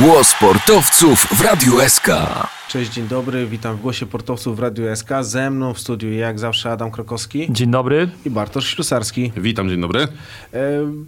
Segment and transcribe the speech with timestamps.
[0.00, 2.08] Głos sportowców w Radiu SK.
[2.68, 5.08] Cześć, dzień dobry, witam w Głosie Portowców w Radiu SK.
[5.20, 8.08] Ze mną w studiu jak zawsze Adam Krokowski Dzień dobry.
[8.26, 9.32] i Bartosz Ślusarski.
[9.36, 10.00] Witam, dzień dobry.
[10.00, 10.08] E,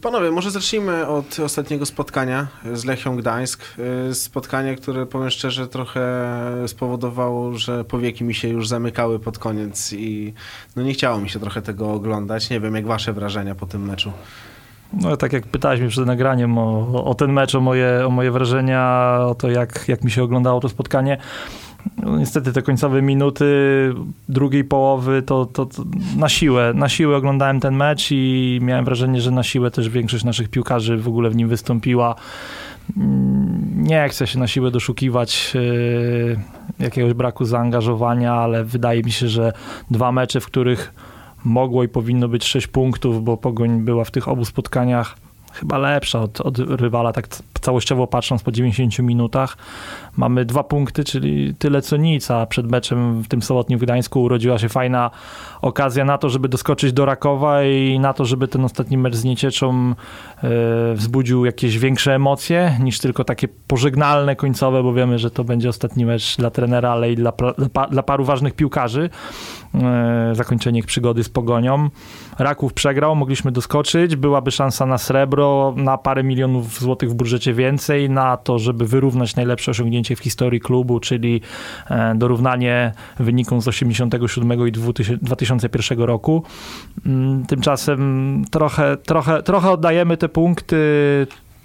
[0.02, 3.64] Panowie, może zacznijmy od ostatniego spotkania z Lechią Gdańsk.
[4.10, 6.02] E, Spotkanie, które powiem szczerze trochę
[6.66, 10.34] spowodowało, że powieki mi się już zamykały pod koniec i
[10.76, 12.50] no nie chciało mi się trochę tego oglądać.
[12.50, 14.12] Nie wiem, jak wasze wrażenia po tym meczu.
[14.92, 18.30] No, tak jak pytałeś mnie przed nagraniem o, o ten mecz, o moje, o moje
[18.30, 21.18] wrażenia, o to jak, jak mi się oglądało to spotkanie.
[22.02, 23.44] No, niestety te końcowe minuty
[24.28, 25.84] drugiej połowy to, to, to
[26.16, 30.24] na siłę, na siłę oglądałem ten mecz i miałem wrażenie, że na siłę też większość
[30.24, 32.14] naszych piłkarzy w ogóle w nim wystąpiła.
[32.96, 36.38] Mm, Nie chcę się na siłę doszukiwać yy,
[36.78, 39.52] jakiegoś braku zaangażowania, ale wydaje mi się, że
[39.90, 40.92] dwa mecze, w których
[41.44, 45.16] mogło i powinno być 6 punktów, bo Pogoń była w tych obu spotkaniach
[45.52, 47.28] chyba lepsza od, od rywala, tak
[47.68, 49.56] całościowo patrząc po 90 minutach.
[50.16, 54.22] Mamy dwa punkty, czyli tyle co nic, a przed meczem w tym sobotnim w Gdańsku
[54.22, 55.10] urodziła się fajna
[55.62, 59.24] okazja na to, żeby doskoczyć do Rakowa i na to, żeby ten ostatni mecz z
[59.24, 59.94] Niecieczą
[60.42, 65.68] e, wzbudził jakieś większe emocje niż tylko takie pożegnalne, końcowe, bo wiemy, że to będzie
[65.68, 67.32] ostatni mecz dla trenera, ale i dla,
[67.72, 69.10] dla, dla paru ważnych piłkarzy.
[69.74, 71.88] E, zakończenie ich przygody z Pogonią.
[72.38, 78.10] Raków przegrał, mogliśmy doskoczyć, byłaby szansa na srebro, na parę milionów złotych w budżecie więcej,
[78.10, 81.40] na to, żeby wyrównać najlepsze osiągnięcie w historii klubu, czyli
[81.90, 86.42] e, dorównanie wynikom z 87 i 2000 2001 roku.
[87.06, 90.76] Mm, Tymczasem trochę, trochę, trochę oddajemy te punkty,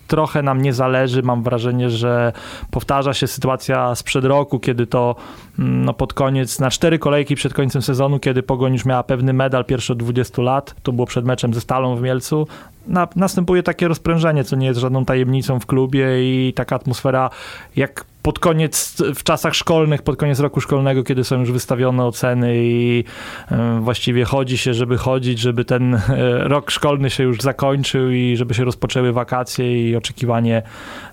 [0.07, 1.23] trochę nam nie zależy.
[1.23, 2.33] Mam wrażenie, że
[2.71, 5.15] powtarza się sytuacja sprzed roku, kiedy to
[5.59, 9.33] mm, no, pod koniec, na cztery kolejki przed końcem sezonu, kiedy Pogoń już miała pewny
[9.33, 12.47] medal pierwszy od 20 lat, to było przed meczem ze Stalą w Mielcu,
[12.87, 17.29] na, następuje takie rozprężenie, co nie jest żadną tajemnicą w klubie i taka atmosfera
[17.75, 22.53] jak pod koniec, w czasach szkolnych, pod koniec roku szkolnego, kiedy są już wystawione oceny
[22.57, 23.03] i
[23.51, 25.99] e, właściwie chodzi się, żeby chodzić, żeby ten e,
[26.47, 30.61] rok szkolny się już zakończył i żeby się rozpoczęły wakacje i oczekiwanie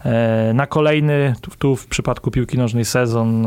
[0.05, 3.47] e, na kolejny, tu, w przypadku piłki nożnej sezon,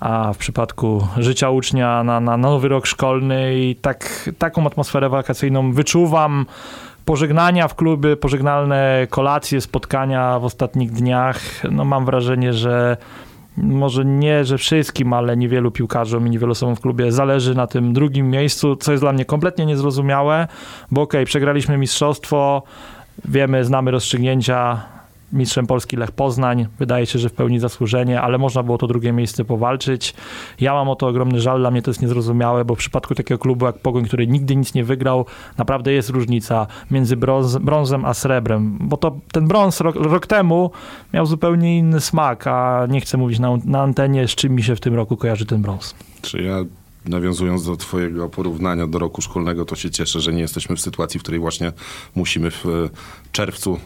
[0.00, 5.72] a w przypadku życia ucznia na, na nowy rok szkolny i tak, taką atmosferę wakacyjną
[5.72, 6.46] wyczuwam
[7.04, 11.40] pożegnania w klubie, pożegnalne kolacje, spotkania w ostatnich dniach.
[11.70, 12.96] No mam wrażenie, że
[13.56, 17.92] może nie, że wszystkim, ale niewielu piłkarzom i niewielu osobom w klubie zależy na tym
[17.92, 20.48] drugim miejscu, co jest dla mnie kompletnie niezrozumiałe,
[20.90, 22.62] bo okej, przegraliśmy mistrzostwo,
[23.24, 24.80] wiemy, znamy rozstrzygnięcia,
[25.32, 29.12] mistrzem Polski Lech Poznań, wydaje się, że w pełni zasłużenie, ale można było to drugie
[29.12, 30.14] miejsce powalczyć.
[30.60, 33.38] Ja mam o to ogromny żal, dla mnie to jest niezrozumiałe, bo w przypadku takiego
[33.38, 35.26] klubu jak Pogoń, który nigdy nic nie wygrał,
[35.58, 40.70] naprawdę jest różnica między brąz, brązem a srebrem, bo to ten brąz rok, rok temu
[41.12, 44.76] miał zupełnie inny smak, a nie chcę mówić na, na antenie, z czym mi się
[44.76, 45.94] w tym roku kojarzy ten brąz.
[46.22, 46.56] Czy ja,
[47.04, 51.20] nawiązując do twojego porównania do roku szkolnego, to się cieszę, że nie jesteśmy w sytuacji,
[51.20, 51.72] w której właśnie
[52.14, 52.68] musimy w e,
[53.32, 53.78] czerwcu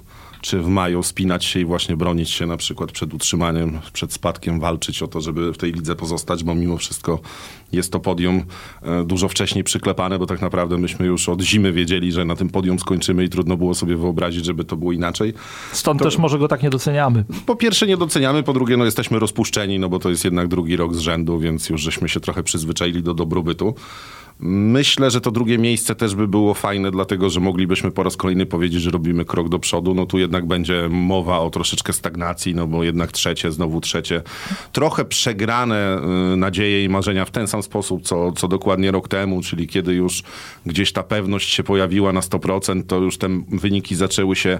[0.47, 4.61] czy w maju spinać się i właśnie bronić się na przykład przed utrzymaniem, przed spadkiem,
[4.61, 7.21] walczyć o to, żeby w tej lidze pozostać, bo mimo wszystko
[7.73, 8.45] jest to podium
[8.83, 12.49] e, dużo wcześniej przyklepane, bo tak naprawdę myśmy już od zimy wiedzieli, że na tym
[12.49, 15.35] podium skończymy i trudno było sobie wyobrazić, żeby to było inaczej.
[15.73, 17.25] Stąd też może go tak nie doceniamy.
[17.47, 20.77] Po pierwsze nie doceniamy, po drugie no jesteśmy rozpuszczeni, no bo to jest jednak drugi
[20.77, 23.75] rok z rzędu, więc już żeśmy się trochę przyzwyczaili do dobrobytu.
[24.41, 28.47] Myślę, że to drugie miejsce też by było fajne, dlatego że moglibyśmy po raz kolejny
[28.47, 29.95] powiedzieć, że robimy krok do przodu.
[29.95, 34.23] No tu jednak będzie mowa o troszeczkę stagnacji, no bo jednak trzecie, znowu trzecie.
[34.73, 36.01] Trochę przegrane
[36.33, 39.95] y, nadzieje i marzenia w ten sam sposób, co, co dokładnie rok temu, czyli kiedy
[39.95, 40.23] już
[40.67, 44.59] gdzieś ta pewność się pojawiła na 100%, to już te wyniki zaczęły się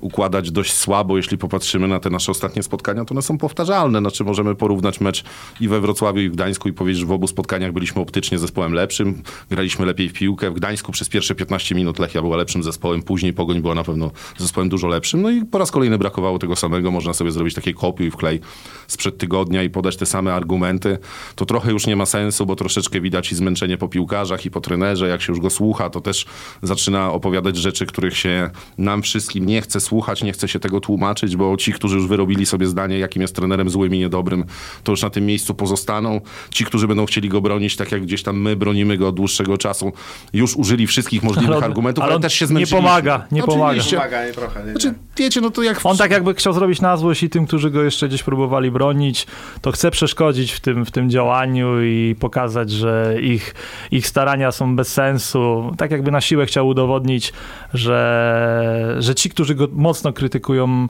[0.00, 1.16] układać dość słabo.
[1.16, 3.98] Jeśli popatrzymy na te nasze ostatnie spotkania, to one są powtarzalne.
[3.98, 5.24] Znaczy możemy porównać mecz
[5.60, 8.72] i we Wrocławiu, i w Gdańsku i powiedzieć, że w obu spotkaniach byliśmy optycznie zespołem
[8.72, 9.17] lepszym,
[9.50, 10.50] graliśmy lepiej w piłkę.
[10.50, 14.10] W Gdańsku przez pierwsze 15 minut Lechia była lepszym zespołem, później Pogoń była na pewno
[14.36, 15.22] zespołem dużo lepszym.
[15.22, 16.90] No i po raz kolejny brakowało tego samego.
[16.90, 18.40] Można sobie zrobić takie kopiuj i wklej
[18.86, 20.98] sprzed tygodnia i podać te same argumenty.
[21.34, 24.60] To trochę już nie ma sensu, bo troszeczkę widać i zmęczenie po piłkarzach i po
[24.60, 25.08] trenerze.
[25.08, 26.26] Jak się już go słucha, to też
[26.62, 31.36] zaczyna opowiadać rzeczy, których się nam wszystkim nie chce słuchać, nie chce się tego tłumaczyć,
[31.36, 34.44] bo ci, którzy już wyrobili sobie zdanie, jakim jest trenerem złym i niedobrym,
[34.84, 36.20] to już na tym miejscu pozostaną.
[36.50, 39.58] Ci, którzy będą chcieli go bronić, tak jak gdzieś tam my bronimy go od dłuższego
[39.58, 39.92] czasu,
[40.32, 42.76] już użyli wszystkich możliwych on- argumentów, ale, ale on też się nie zmęczyliśmy.
[42.78, 43.64] pomaga, nie pomaga.
[43.66, 43.96] Oczywiście.
[43.96, 44.64] Pomaga nie trochę.
[44.64, 45.80] Nie, Znaczy, wiecie, no to jak...
[45.84, 49.26] On tak jakby chciał zrobić na złość i tym, którzy go jeszcze gdzieś próbowali bronić,
[49.62, 53.54] to chce przeszkodzić w tym, w tym działaniu i pokazać, że ich,
[53.90, 55.72] ich starania są bez sensu.
[55.78, 57.32] Tak jakby na siłę chciał udowodnić,
[57.74, 60.88] że, że ci, którzy go mocno krytykują,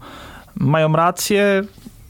[0.57, 1.63] mają rację.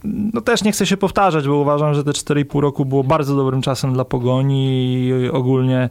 [0.04, 3.62] No też nie chcę się powtarzać, bo uważam, że te 4,5 roku było bardzo dobrym
[3.62, 5.90] czasem dla Pogoni i ogólnie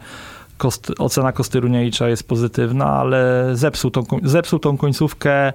[0.58, 5.54] kost, ocena Kosty Runiejcza jest pozytywna, ale zepsuł tą, zepsuł tą końcówkę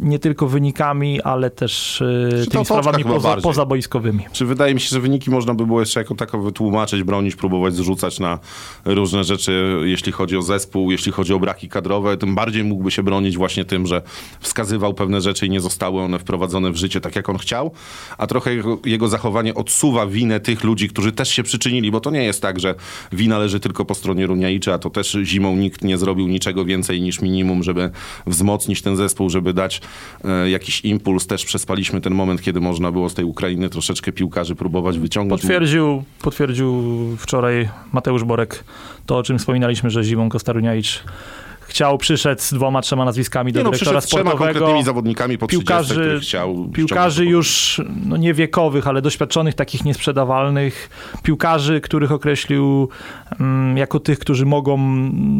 [0.00, 4.24] nie tylko wynikami, ale też y, tymi sprawami poza, pozaboiskowymi.
[4.32, 7.74] Czy wydaje mi się, że wyniki można by było jeszcze jako tako wytłumaczyć, bronić, próbować
[7.74, 8.38] zrzucać na
[8.84, 13.02] różne rzeczy, jeśli chodzi o zespół, jeśli chodzi o braki kadrowe, tym bardziej mógłby się
[13.02, 14.02] bronić właśnie tym, że
[14.40, 17.70] wskazywał pewne rzeczy i nie zostały one wprowadzone w życie tak, jak on chciał,
[18.18, 22.10] a trochę jego, jego zachowanie odsuwa winę tych ludzi, którzy też się przyczynili, bo to
[22.10, 22.74] nie jest tak, że
[23.12, 27.02] wina leży tylko po stronie Runiajczy, a to też zimą nikt nie zrobił niczego więcej
[27.02, 27.90] niż minimum, żeby
[28.26, 29.85] wzmocnić ten zespół, żeby dać E,
[30.46, 31.26] jakiś impuls.
[31.26, 35.42] Też przespaliśmy ten moment, kiedy można było z tej Ukrainy troszeczkę piłkarzy próbować wyciągnąć.
[35.42, 36.82] Potwierdził, potwierdził
[37.18, 38.64] wczoraj Mateusz Borek
[39.06, 41.04] to, o czym wspominaliśmy, że zimą Kostaruniajcz
[41.66, 44.50] chciał, przyszedł z dwoma, trzema nazwiskami do nie no, dyrektora sportowego.
[44.50, 50.90] Z trzema zawodnikami po piłkarzy, chciał piłkarzy już no nie wiekowych, ale doświadczonych, takich niesprzedawalnych.
[51.22, 52.88] Piłkarzy, których określił
[53.40, 54.78] um, jako tych, którzy mogą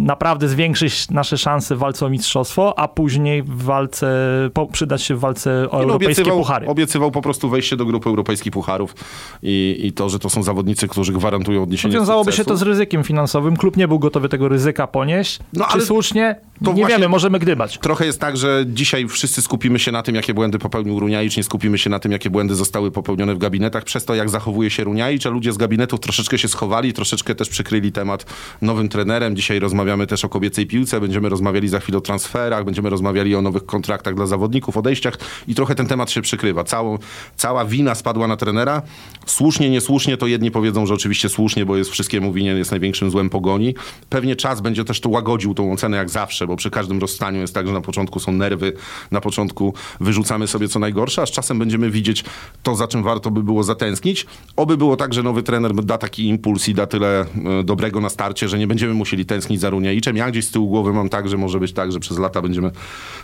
[0.04, 4.08] naprawdę zwiększyć nasze szanse w walce o mistrzostwo, a później w walce,
[4.54, 6.66] po, przydać się w walce o no, europejskie obiecywał, puchary.
[6.66, 8.94] Obiecywał po prostu wejście do grupy europejskich pucharów
[9.42, 13.04] i, i to, że to są zawodnicy, którzy gwarantują odniesienie Wiązałoby się to z ryzykiem
[13.04, 13.56] finansowym.
[13.56, 15.38] Klub nie był gotowy tego ryzyka ponieść.
[15.52, 15.80] No, ale...
[15.80, 15.86] Czy
[16.16, 17.78] słusznie to nie wiemy, możemy gdybać.
[17.78, 21.42] Trochę jest tak, że dzisiaj wszyscy skupimy się na tym, jakie błędy popełnił Runiajicz, nie
[21.42, 24.84] skupimy się na tym, jakie błędy zostały popełnione w gabinetach, przez to, jak zachowuje się
[24.84, 28.26] Runiajicz, a ludzie z gabinetów troszeczkę się schowali, troszeczkę też przykryli temat
[28.62, 29.36] nowym trenerem.
[29.36, 33.42] Dzisiaj rozmawiamy też o kobiecej piłce, będziemy rozmawiali za chwilę o transferach, będziemy rozmawiali o
[33.42, 35.18] nowych kontraktach dla zawodników, odejściach
[35.48, 36.64] i trochę ten temat się przykrywa.
[36.64, 36.98] Całą,
[37.36, 38.82] cała wina spadła na trenera.
[39.26, 43.30] Słusznie, niesłusznie, to jedni powiedzą, że oczywiście słusznie, bo jest wszystkiemu winien, jest największym złem
[43.30, 43.74] pogoni.
[44.08, 47.54] Pewnie czas będzie też to łagodził tą ocenę, jak zawsze, bo przy każdym rozstaniu jest
[47.54, 48.72] tak, że na początku są nerwy,
[49.10, 52.24] na początku wyrzucamy sobie co najgorsze, a z czasem będziemy widzieć
[52.62, 54.26] to, za czym warto by było zatęsknić.
[54.56, 58.08] Oby było tak, że nowy trener da taki impuls i da tyle e, dobrego na
[58.08, 60.16] starcie, że nie będziemy musieli tęsknić za Runiaiczem.
[60.16, 62.70] Ja gdzieś z tyłu głowy mam tak, że może być tak, że przez lata będziemy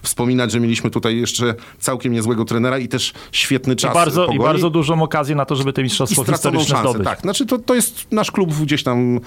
[0.02, 3.93] wspominać, że mieliśmy tutaj jeszcze całkiem niezłego trenera i też świetny czas.
[3.93, 7.05] I bardzo, i bardzo dużą okazję na to, żeby te mistrzostwo historyczne szansę, zdobyć.
[7.05, 9.20] Tak, znaczy to, to jest nasz klub gdzieś tam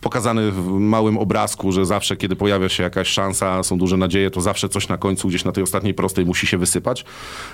[0.00, 4.40] pokazany w małym obrazku, że zawsze, kiedy pojawia się jakaś szansa, są duże nadzieje, to
[4.40, 7.04] zawsze coś na końcu, gdzieś na tej ostatniej prostej musi się wysypać.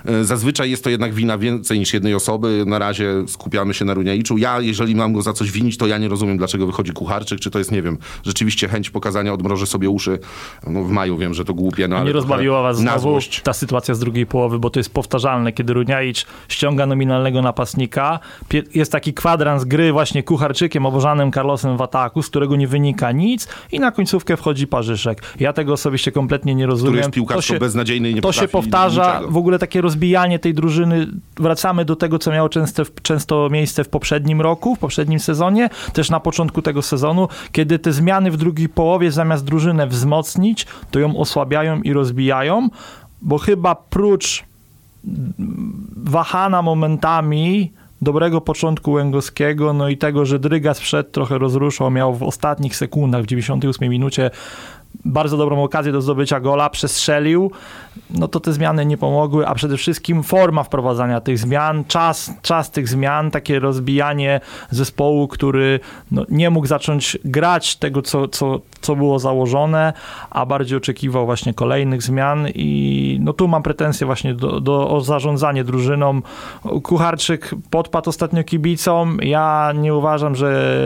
[0.04, 2.64] E, zazwyczaj jest to jednak wina więcej niż jednej osoby.
[2.66, 4.38] Na razie skupiamy się na Runiajiczu.
[4.38, 7.50] Ja, jeżeli mam go za coś winić, to ja nie rozumiem, dlaczego wychodzi Kucharczyk, czy
[7.50, 10.18] to jest, nie wiem, rzeczywiście chęć pokazania, odmrożę sobie uszy.
[10.66, 13.94] No, w maju wiem, że to głupie, no ale Nie rozbawiła was znowu ta sytuacja
[13.94, 18.18] z drugiej połowy, bo to jest powtarzalne, kiedy Runiajicz ściąga nominalnego napastnika,
[18.74, 23.48] jest taki kwadrans gry właśnie Kucharczykiem, obożanym Carlosem w ataku, z którego nie wynika nic
[23.72, 25.22] i na końcówkę wchodzi Parzyszek.
[25.40, 26.92] Ja tego osobiście kompletnie nie rozumiem.
[26.92, 29.32] Który jest piłkarsko beznadziejny i nie To się powtarza, niczego.
[29.32, 31.06] w ogóle takie rozbijanie tej drużyny.
[31.36, 36.10] Wracamy do tego, co miało często, często miejsce w poprzednim roku, w poprzednim sezonie, też
[36.10, 41.16] na początku tego sezonu, kiedy te zmiany w drugiej połowie zamiast drużynę wzmocnić, to ją
[41.16, 42.68] osłabiają i rozbijają,
[43.22, 44.44] bo chyba prócz
[45.96, 52.22] wahana momentami dobrego początku Łęgowskiego, no i tego, że Dryga sprzed trochę rozruszał, miał w
[52.22, 54.30] ostatnich sekundach, w 98 minucie
[55.04, 57.50] bardzo dobrą okazję do zdobycia gola, przestrzelił,
[58.10, 62.70] no to te zmiany nie pomogły, a przede wszystkim forma wprowadzania tych zmian, czas, czas
[62.70, 65.80] tych zmian, takie rozbijanie zespołu, który
[66.10, 69.92] no, nie mógł zacząć grać tego, co, co, co było założone,
[70.30, 75.00] a bardziej oczekiwał właśnie kolejnych zmian i no tu mam pretensje właśnie do, do, o
[75.00, 76.22] zarządzanie drużyną.
[76.82, 80.76] Kucharczyk podpadł ostatnio kibicom, ja nie uważam, że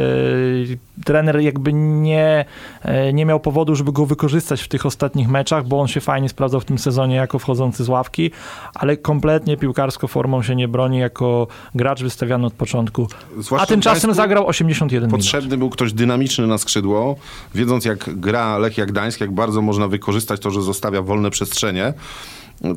[1.04, 2.44] trener jakby nie,
[2.82, 6.28] e, nie miał powodu, żeby go wykorzystać w tych ostatnich meczach, bo on się fajnie
[6.28, 8.30] sprawdzał w tym sezonie jako wchodzący z ławki,
[8.74, 13.08] ale kompletnie piłkarsko formą się nie broni jako gracz wystawiany od początku.
[13.38, 15.58] Zwłaszcza A tymczasem zagrał 81 Potrzebny minut.
[15.58, 17.16] był ktoś dynamiczny na skrzydło,
[17.54, 21.92] wiedząc jak gra Lechia Gdańsk, jak bardzo można wykorzystać to, że zostawia wolne przestrzenie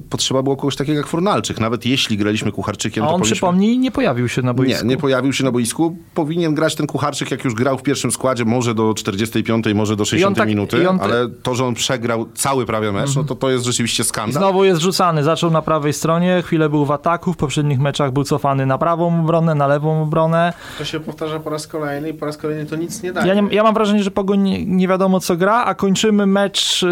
[0.09, 1.59] potrzeba było kogoś takiego jak Fornalczyk.
[1.59, 3.35] Nawet jeśli graliśmy Kucharczykiem, A on, powinniśmy...
[3.35, 4.85] przypomnij, nie pojawił się na boisku.
[4.85, 5.97] Nie, nie pojawił się na boisku.
[6.13, 10.05] Powinien grać ten Kucharczyk, jak już grał w pierwszym składzie, może do 45, może do
[10.05, 10.99] 60 tak, minuty, on...
[11.01, 14.29] ale to, że on przegrał cały prawie mecz, no to to jest rzeczywiście skandal.
[14.29, 15.23] I znowu jest rzucany.
[15.23, 19.21] Zaczął na prawej stronie, chwilę był w ataku, w poprzednich meczach był cofany na prawą
[19.21, 20.53] obronę, na lewą obronę.
[20.77, 23.27] To się powtarza po raz kolejny i po raz kolejny to nic nie daje.
[23.27, 26.83] Ja, nie, ja mam wrażenie, że Pogoń nie, nie, wiadomo co gra, a kończymy mecz,
[26.83, 26.87] y,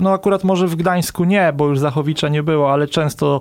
[0.00, 3.40] no akurat może w Gdańsku nie, bo już Zachowicz zabezpieczeniu było, ale często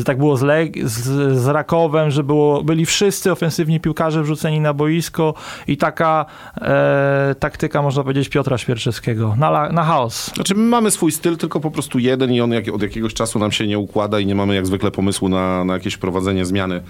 [0.00, 0.44] y, tak było z,
[0.84, 5.34] z, z Rakowem, że było, byli wszyscy ofensywni piłkarze wrzuceni na boisko
[5.66, 6.26] i taka
[6.60, 10.30] e, taktyka, można powiedzieć, Piotra Świerczewskiego na, na chaos.
[10.34, 13.38] Znaczy, my mamy swój styl, tylko po prostu jeden i on jak, od jakiegoś czasu
[13.38, 16.80] nam się nie układa i nie mamy jak zwykle pomysłu na, na jakieś wprowadzenie zmiany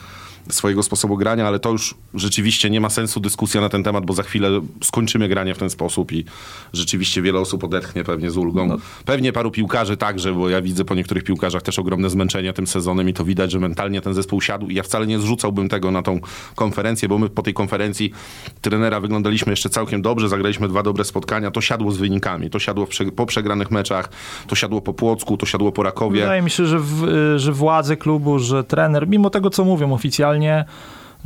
[0.50, 4.12] swojego sposobu grania, ale to już rzeczywiście nie ma sensu dyskusja na ten temat, bo
[4.12, 6.24] za chwilę skończymy granie w ten sposób i
[6.72, 8.76] rzeczywiście wiele osób odetchnie pewnie z ulgą.
[9.04, 13.08] Pewnie paru piłkarzy także, bo ja widzę po niektórych piłkarzach też ogromne zmęczenie tym sezonem
[13.08, 16.02] i to widać, że mentalnie ten zespół siadł i ja wcale nie zrzucałbym tego na
[16.02, 16.20] tą
[16.54, 18.12] konferencję, bo my po tej konferencji
[18.60, 22.86] trenera wyglądaliśmy jeszcze całkiem dobrze, zagraliśmy dwa dobre spotkania, to siadło z wynikami, to siadło
[22.86, 24.10] prze, po przegranych meczach,
[24.46, 26.20] to siadło po Płocku, to siadło po Rakowie.
[26.20, 29.92] Wydaje mi się, że, w, y, że władze klubu, że trener, mimo tego, co mówią
[29.92, 30.35] oficjalnie,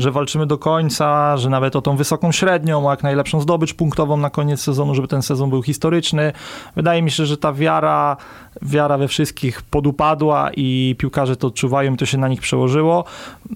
[0.00, 4.16] że walczymy do końca, że nawet o tą wysoką średnią, o jak najlepszą zdobycz punktową
[4.16, 6.32] na koniec sezonu, żeby ten sezon był historyczny.
[6.76, 8.16] Wydaje mi się, że ta wiara,
[8.62, 13.04] wiara we wszystkich podupadła i piłkarze to odczuwają i to się na nich przełożyło.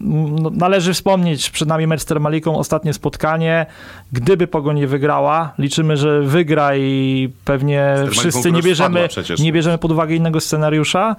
[0.00, 3.66] No, należy wspomnieć, przed nami mecz z Termaliką, ostatnie spotkanie.
[4.12, 9.08] Gdyby Pogoń nie wygrała, liczymy, że wygra i pewnie wszyscy nie bierzemy,
[9.38, 11.16] nie bierzemy pod uwagę innego scenariusza.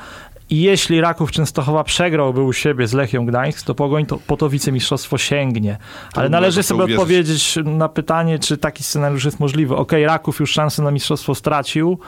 [0.49, 4.49] I jeśli Raków Częstochowa przegrałby u siebie z Lechią Gdańsk, to Pogoń to, po to
[4.49, 5.77] wicemistrzostwo sięgnie.
[6.03, 6.97] Ale Trudno należy to sobie uwierzyć.
[6.99, 9.75] odpowiedzieć na pytanie, czy taki scenariusz jest możliwy.
[9.75, 11.99] Okej, Raków już szansę na mistrzostwo stracił,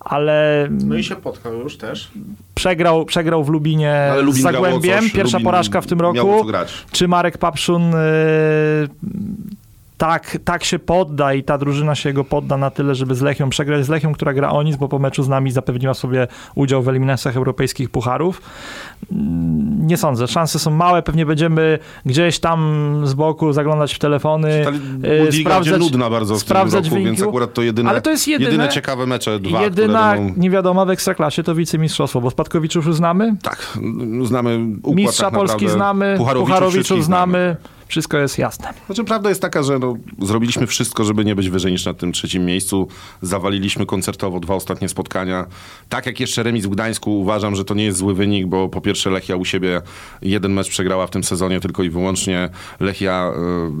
[0.00, 2.10] ale No i się potkał już też.
[2.54, 5.10] przegrał, przegrał w Lubinie Ale z Lubin grało Zagłębiem.
[5.10, 6.38] Pierwsza Lubin porażka w tym roku.
[6.38, 6.72] co grać.
[6.92, 7.96] Czy Marek Papszun y,
[9.98, 13.50] tak, tak się podda i ta drużyna się jego podda na tyle, żeby z Lechią
[13.50, 16.82] przegrać z Lechią, która gra o nic, bo po meczu z nami zapewniła sobie udział
[16.82, 18.42] w eliminacjach europejskich pucharów.
[19.12, 20.28] Mm, Nie sądzę.
[20.28, 21.02] Szanse są małe.
[21.02, 24.64] Pewnie będziemy gdzieś tam z boku zaglądać w telefony,
[25.28, 28.28] y, sprawdzać, nudna bardzo w tym sprawdzać roku, więc akurat to jedyne, Ale to jest
[28.28, 30.40] jedyne- jedyne ciekawe mecze, dwa, Jedyna będą...
[30.40, 33.78] niewiadoma w Ekstraklasie to wicemistrzostwo, bo Spadkowiczów już znamy, Tak,
[34.24, 37.56] znamy układ Mistrza tak Polski znamy, Pucharowiczów Pucharowiczów wszystkich znamy.
[37.88, 38.68] Wszystko jest jasne.
[38.86, 42.12] Znaczy, prawda jest taka, że no, zrobiliśmy wszystko, żeby nie być wyżej niż na tym
[42.12, 42.88] trzecim miejscu.
[43.22, 45.46] Zawaliliśmy koncertowo dwa ostatnie spotkania.
[45.88, 48.80] Tak jak jeszcze remis w Gdańsku, uważam, że to nie jest zły wynik, bo po
[48.80, 49.80] pierwsze Lechia u siebie
[50.22, 52.48] jeden mecz przegrała w tym sezonie tylko i wyłącznie.
[52.80, 53.32] Lechia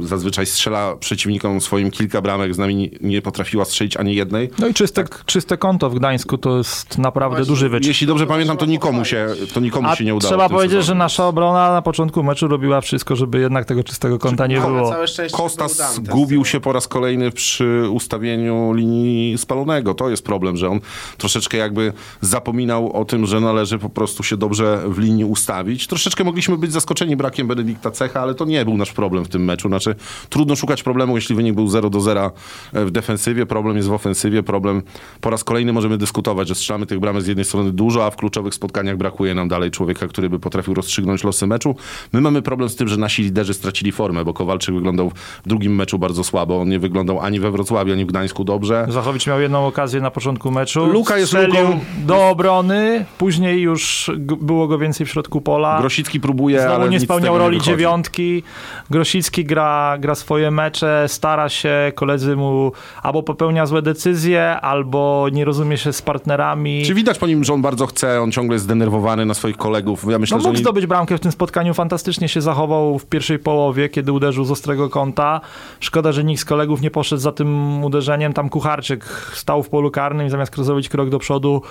[0.02, 4.50] y, zazwyczaj strzela przeciwnikom swoim kilka bramek, z nami nie- nie potrafiła strzelić ani jednej.
[4.58, 7.52] No i czyste, czyste konto w Gdańsku to jest naprawdę Właśnie.
[7.52, 7.88] duży wyczyn.
[7.88, 10.30] Jeśli dobrze pamiętam, to nikomu się, to nikomu A się nie udało.
[10.30, 10.98] trzeba powiedzieć, że sezonie.
[10.98, 14.90] nasza obrona na początku meczu robiła wszystko, żeby jednak tego czystego konta nie Ale było.
[14.90, 19.94] całe szczęście Kostas zgubił się po raz kolejny przy ustawieniu linii spalonego.
[19.94, 20.80] To jest problem, że on
[21.18, 25.86] troszeczkę jakby zapominał o tym, że należy po prostu się dobrze w linii ustawić.
[25.86, 29.44] Troszeczkę mogliśmy być zaskoczeni brakiem Benedykta Cecha, ale to nie był nasz problem w tym
[29.44, 29.68] meczu.
[29.68, 29.94] Znaczy,
[30.28, 32.30] trudno szukać problemu, jeśli wynik był 0 do 0
[32.72, 33.46] w defensywie.
[33.46, 34.42] Problem jest w ofensywie.
[34.42, 34.82] Problem
[35.20, 38.16] po raz kolejny możemy dyskutować, że strzelamy tych bramek z jednej strony dużo, a w
[38.16, 41.76] kluczowych spotkaniach brakuje nam dalej człowieka, który by potrafił rozstrzygnąć losy meczu.
[42.12, 45.10] My mamy problem z tym, że nasi liderzy stracili formę, bo Kowalczyk wyglądał
[45.44, 46.60] w drugim meczu bardzo słabo.
[46.60, 48.86] On nie wyglądał ani we Wrocławiu, ani w Gdańsku dobrze.
[48.88, 50.86] Zachowicz miał jedną okazję na początku meczu.
[50.86, 51.80] Luka jest Luką.
[52.06, 54.10] do obrony, później już
[54.40, 55.78] było go więcej w środku pola.
[55.80, 57.70] Grosicki próbuje, Znowu ale nie spełniał roli wychodzi.
[57.70, 58.42] dziewiątki.
[58.90, 62.72] Grosicki gra, gra swoje mecze, stara się, koledzy mu
[63.02, 66.82] albo popełnia złe decyzje, albo nie rozumie się z partnerami.
[66.86, 70.06] Czy widać po nim, że on bardzo chce, on ciągle jest zdenerwowany na swoich kolegów.
[70.10, 70.62] Ja myślę, No że mógł oni...
[70.62, 74.90] zdobyć bramkę w tym spotkaniu, fantastycznie się zachował w pierwszej połowie, kiedy uderzył z ostrego
[74.90, 75.40] kąta.
[75.80, 78.32] Szkoda, że nikt z kolegów nie poszedł za tym uderzeniem.
[78.32, 79.04] Tam Kucharczyk
[79.34, 81.62] stał w polu karnym i zamiast zrobić krok do przodu,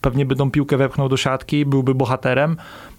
[0.00, 2.56] pewnie by tą piłkę wepchnął do siatki, byłby bohaterem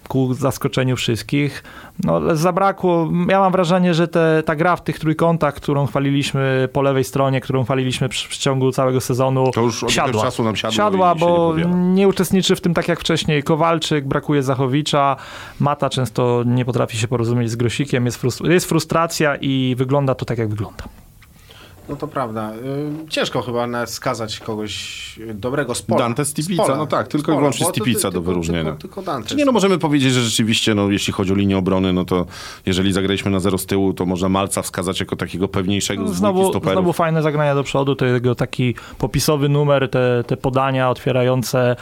[0.07, 1.63] ku zaskoczeniu wszystkich.
[2.03, 6.81] No zabrakło, ja mam wrażenie, że te, ta gra w tych trójkątach, którą chwaliliśmy po
[6.81, 10.23] lewej stronie, którą chwaliliśmy przy, w ciągu całego sezonu, To już od siadła.
[10.23, 11.69] czasu nam siadło siadła nie bo powiela.
[11.75, 15.15] nie uczestniczy w tym tak jak wcześniej Kowalczyk, brakuje Zachowicza,
[15.59, 20.25] Mata często nie potrafi się porozumieć z Grosikiem, jest, frustr- jest frustracja i wygląda to
[20.25, 20.83] tak jak wygląda.
[21.89, 22.51] No to prawda.
[23.05, 25.99] Y, Ciężko chyba nawet skazać kogoś dobrego z pola.
[25.99, 26.77] Dante Z Stipica, pola.
[26.77, 28.63] no tak, tylko Z i wyłącznie Stipica do wyróżnienia.
[28.63, 29.29] Tylko, tylko Dante.
[29.29, 32.25] Czy nie, no możemy powiedzieć, że rzeczywiście, no, jeśli chodzi o linię obrony, no to
[32.65, 36.19] jeżeli zagraliśmy na zero z tyłu, to można Malca wskazać jako takiego pewniejszego z dwójki
[36.19, 36.73] Znowu, stoperów.
[36.73, 41.75] znowu fajne zagrania do przodu, to jego taki popisowy numer, te, te podania otwierające,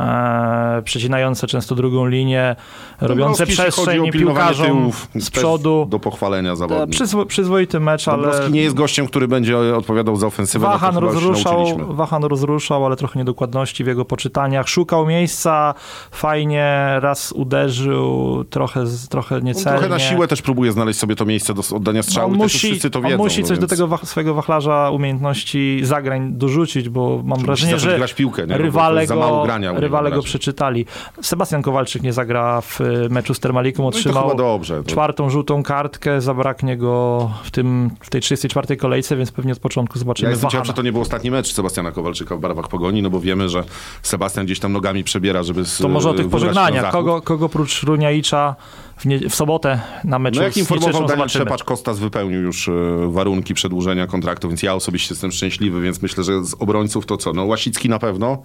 [0.00, 2.56] e, przecinające często drugą linię,
[3.00, 5.86] robiące Dąbrowski, jeśli chodzi o przestrzeń pilnowanie piłkarzom tyłów, z przodu.
[5.90, 6.90] Do pochwalenia E, zawodnik.
[6.90, 11.00] Przyzwo, przyzwoity mecz, ale Dąbrowski nie jest gościem, który będzie odpowiadał za ofensywę, Wahan no
[11.00, 11.66] się rozruszał.
[11.88, 14.68] Wahan rozruszał, ale trochę niedokładności w jego poczytaniach.
[14.68, 15.74] Szukał miejsca,
[16.10, 19.78] fajnie, raz uderzył, trochę, trochę On niecelnie.
[19.78, 22.30] trochę na siłę też próbuje znaleźć sobie to miejsce do oddania strzału.
[22.30, 23.16] on i musi, wszyscy to on wiedzą.
[23.16, 27.46] musi no coś do więc tego wach, swojego wachlarza umiejętności zagrań dorzucić, bo mam musi
[27.46, 28.58] wrażenie, że piłkę, nie?
[28.58, 30.86] Rywale, jest za mało go, grania rywale go przeczytali.
[31.22, 34.84] Sebastian Kowalczyk nie zagra w y, meczu z Termaliką, No otrzymał chyba dobrze.
[34.84, 38.76] Czwartą żółtą kartkę, zabraknie go w, tym, w tej 34.
[38.76, 41.52] kolejce, więc pewnie od początku Ja zobaczymy jestem ciekaw, czy to nie był ostatni mecz
[41.52, 43.64] Sebastiana Kowalczyka w barwach Pogoni, no bo wiemy, że
[44.02, 46.92] Sebastian gdzieś tam nogami przebiera, żeby z, To może o tych pożegnaniach.
[46.92, 48.56] Kogo, kogo prócz Runiaicza
[49.00, 51.28] w, nie, w sobotę na meczu No jak informował Daniel.
[51.28, 52.72] Szepacz, Kostas wypełnił już e,
[53.08, 57.32] warunki przedłużenia kontraktu, więc ja osobiście jestem szczęśliwy, więc myślę, że z obrońców to co?
[57.32, 58.42] No Łasicki na pewno.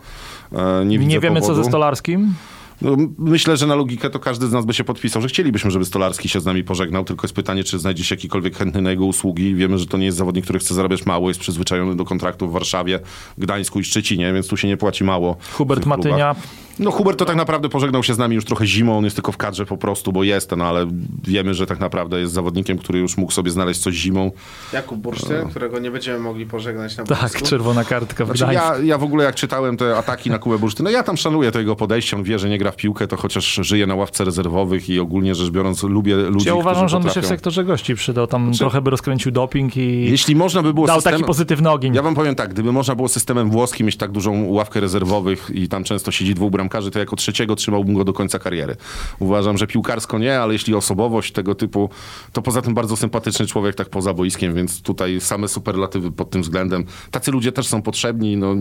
[0.56, 1.64] E, nie widzę Nie wiemy, co powodu.
[1.64, 2.34] ze Stolarskim.
[2.82, 5.86] No, myślę, że na logikę to każdy z nas by się podpisał, że chcielibyśmy, żeby
[5.86, 9.06] Stolarski się z nami pożegnał, tylko jest pytanie, czy znajdzie się jakikolwiek chętny na jego
[9.06, 9.56] usługi.
[9.56, 12.54] Wiemy, że to nie jest zawodnik, który chce zarabiać mało, jest przyzwyczajony do kontraktów w
[12.54, 13.00] Warszawie,
[13.38, 15.38] Gdańsku i Szczecinie, więc tu się nie płaci mało.
[15.54, 15.86] Hubert.
[15.86, 16.36] Matynia.
[16.80, 19.32] No Hubert to tak naprawdę pożegnał się z nami już trochę zimą, on jest tylko
[19.32, 20.88] w kadrze po prostu, bo jest, no ale
[21.28, 24.32] wiemy, że tak naprawdę jest zawodnikiem, który już mógł sobie znaleźć coś zimą.
[24.74, 27.46] Jakub Bursztyn, którego nie będziemy mogli pożegnać na Tak, boisku.
[27.46, 30.90] czerwona kartka w Znaczy, ja, ja w ogóle jak czytałem te ataki na Kubę Bursztyna,
[30.90, 33.18] no ja tam szanuję to jego podejście, on wie, że nie gra w piłkę, to
[33.18, 36.98] chociaż żyje na ławce rezerwowych i ogólnie rzecz biorąc lubię ludzi, Ja uważam, którzy że
[36.98, 38.28] on by się w sektorze gości przydał.
[38.28, 41.20] Tam trochę by rozkręcił doping i Jeśli można by było dał systemem...
[41.20, 41.96] taki pozytywny ogień.
[41.96, 45.68] Ja wam powiem tak, gdyby można było systemem włoskim mieć tak dużą ławkę rezerwowych i
[45.68, 48.76] tam często siedzi dwóch bramkarzy, to jako trzeciego trzymałbym go do końca kariery.
[49.20, 51.90] Uważam, że piłkarsko nie, ale jeśli osobowość tego typu,
[52.34, 56.42] to poza tym bardzo sympatyczny człowiek tak poza boiskiem, więc tutaj same superlatywy pod tym
[56.42, 56.86] względem.
[57.12, 58.38] Tacy ludzie też są potrzebni.
[58.38, 58.56] No,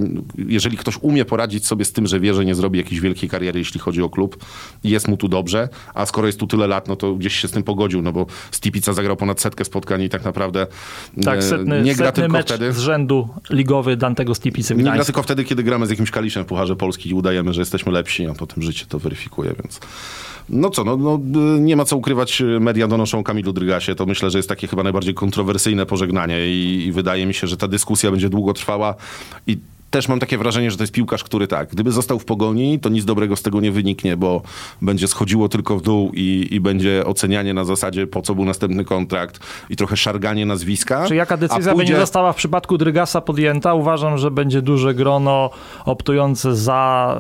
[0.49, 3.59] jeżeli ktoś umie poradzić sobie z tym, że wie, że nie zrobi jakiejś wielkiej kariery,
[3.59, 4.45] jeśli chodzi o klub
[4.85, 7.51] jest mu tu dobrze, a skoro jest tu tyle lat, no to gdzieś się z
[7.51, 10.67] tym pogodził, no bo Stipica zagrał ponad setkę spotkań i tak naprawdę
[11.19, 12.73] e, tak, setny, nie gra tylko wtedy.
[12.73, 16.47] z rzędu ligowy Dantego Stipicy Nie gra tylko wtedy, kiedy gramy z jakimś kaliszem w
[16.47, 19.81] Pucharze Polski i udajemy, że jesteśmy lepsi, a potem życie to weryfikuje, więc...
[20.49, 21.21] No co, no, no
[21.57, 24.67] y, nie ma co ukrywać, y, media donoszą Kamilu Drygasie, to myślę, że jest takie
[24.67, 28.95] chyba najbardziej kontrowersyjne pożegnanie i, i wydaje mi się, że ta dyskusja będzie długo trwała
[29.47, 29.59] i
[29.95, 32.89] też mam takie wrażenie, że to jest piłkarz, który tak, gdyby został w pogoni, to
[32.89, 34.43] nic dobrego z tego nie wyniknie, bo
[34.83, 38.85] będzie schodziło tylko w dół i, i będzie ocenianie na zasadzie, po co był następny
[38.85, 41.05] kontrakt i trochę szarganie nazwiska.
[41.09, 43.75] Czy jaka decyzja pójdzie- będzie została w przypadku Drygasa podjęta?
[43.75, 45.51] Uważam, że będzie duże grono
[45.85, 47.19] optujące za,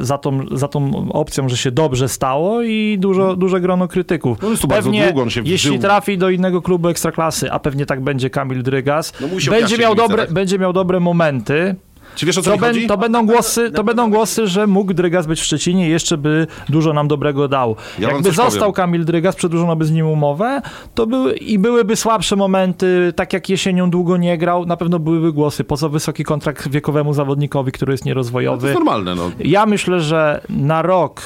[0.00, 4.38] y, za, tą, za tą opcją, że się dobrze stało i dużo, duże grono krytyków.
[4.42, 7.86] No tu bardzo pewnie, długo, on się jeśli trafi do innego klubu ekstraklasy, a pewnie
[7.86, 10.32] tak będzie Kamil Drygas, No będzie, miał dobre, tak?
[10.32, 11.74] będzie miał dobre momenty.
[12.16, 12.86] Czy wiesz o co To, ben, chodzi?
[12.86, 16.46] to, będą głosy, to będą głosy, że mógł Drygas być w Szczecinie i jeszcze by
[16.68, 17.76] dużo nam dobrego dał.
[17.98, 18.72] Ja Jakby został powiem.
[18.72, 20.62] Kamil Drygas, przedłużono by z nim umowę,
[20.94, 25.32] to były, i byłyby słabsze momenty, tak jak jesienią długo nie grał, na pewno byłyby
[25.32, 28.66] głosy, po co wysoki kontrakt wiekowemu zawodnikowi, który jest To nierozwojowy.
[28.68, 29.30] jest normalne, no.
[29.38, 31.22] Ja myślę, że na rok,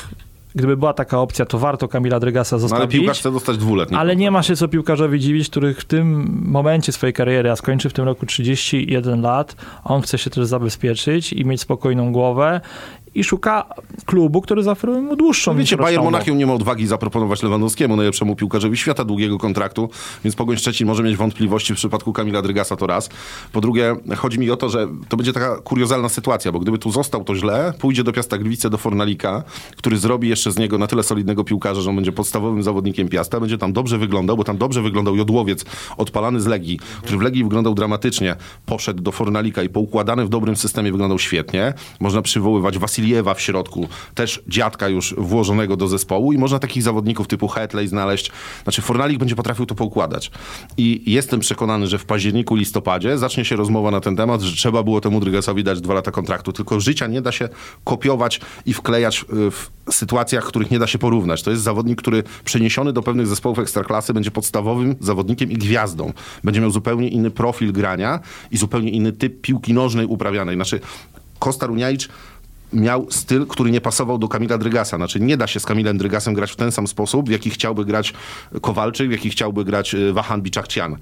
[0.54, 2.92] gdyby była taka opcja, to warto Kamila Drygasa No, ale zostawić.
[3.00, 3.96] piłkarz chce dostać dwuletni.
[3.96, 7.88] Ale nie ma się co piłkarzowi dziwić, który w tym momencie swojej kariery, a skończy
[7.90, 12.60] w tym roku 31 lat, on chce się też zabezpieczyć i mieć spokojną głowę
[13.14, 13.66] i szuka
[14.06, 16.04] klubu, który zaoferuje mu dłuższą No wiecie, Bayern.
[16.04, 19.90] Monachium nie ma odwagi zaproponować Lewandowskiemu, najlepszemu piłkarzowi świata, długiego kontraktu,
[20.24, 23.10] więc Pogoń Szczecin może mieć wątpliwości w przypadku Kamila Drygasa, to raz.
[23.52, 26.90] Po drugie, chodzi mi o to, że to będzie taka kuriozalna sytuacja, bo gdyby tu
[26.90, 29.42] został, to źle, pójdzie do Piasta Gliwice, do Fornalika,
[29.76, 33.40] który zrobi jeszcze z niego na tyle solidnego piłkarza, że on będzie podstawowym zawodnikiem Piasta,
[33.40, 35.64] będzie tam dobrze wyglądał, bo tam dobrze wyglądał Jodłowiec,
[35.96, 40.56] odpalany z Legii, który w Legii wyglądał dramatycznie, poszedł do Fornalika i poukładany w dobrym
[40.56, 41.74] systemie wyglądał świetnie.
[42.00, 47.26] Można przywoływać Wasiliewa w środku, też dziadka już włożonego do zespołu i można takich zawodników
[47.26, 48.30] typu Hetley znaleźć.
[48.62, 50.30] Znaczy Fornalik będzie potrafił to poukładać.
[50.76, 54.82] I jestem przekonany, że w październiku, listopadzie zacznie się rozmowa na ten temat, że trzeba
[54.82, 56.52] było temu Drygasowi dać dwa lata kontraktu.
[56.52, 57.48] Tylko życia nie da się
[57.84, 61.42] kopiować i wklejać y, w sytuacjach, których nie da się porównać.
[61.42, 66.12] To jest zawodnik, który przeniesiony do pewnych zespołów ekstraklasy będzie podstawowym zawodnikiem i gwiazdą.
[66.44, 70.54] Będzie miał zupełnie inny profil grania i zupełnie inny typ piłki nożnej uprawianej.
[70.54, 70.80] Znaczy
[71.40, 72.08] Kosta Runiajcz
[72.72, 74.96] miał styl, który nie pasował do Kamila Drygasa.
[74.96, 77.84] Znaczy nie da się z Kamilem Drygasem grać w ten sam sposób, w jaki chciałby
[77.84, 78.12] grać
[78.60, 80.96] Kowalczyk, w jaki chciałby grać y, Wahan Biczakcian.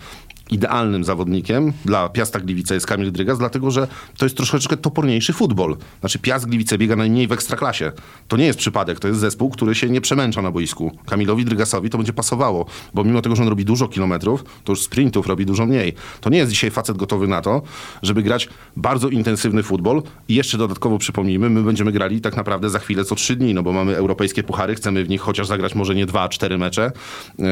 [0.51, 5.77] Idealnym zawodnikiem dla Piasta Gliwice jest Kamil Drygas, dlatego że to jest troszeczkę toporniejszy futbol.
[6.01, 7.93] Znaczy Piast Gliwice biega najmniej w ekstraklasie.
[8.29, 10.93] To nie jest przypadek, to jest zespół, który się nie przemęcza na boisku.
[11.07, 14.83] Kamilowi Drygasowi to będzie pasowało, bo mimo tego, że on robi dużo kilometrów, to już
[14.83, 15.95] sprintów robi dużo mniej.
[16.21, 17.63] To nie jest dzisiaj facet gotowy na to,
[18.03, 22.79] żeby grać bardzo intensywny futbol i jeszcze dodatkowo przypomnijmy, my będziemy grali tak naprawdę za
[22.79, 25.95] chwilę co trzy dni, no bo mamy europejskie puchary, chcemy w nich chociaż zagrać może
[25.95, 26.93] nie dwa, cztery mecze.
[27.39, 27.43] E,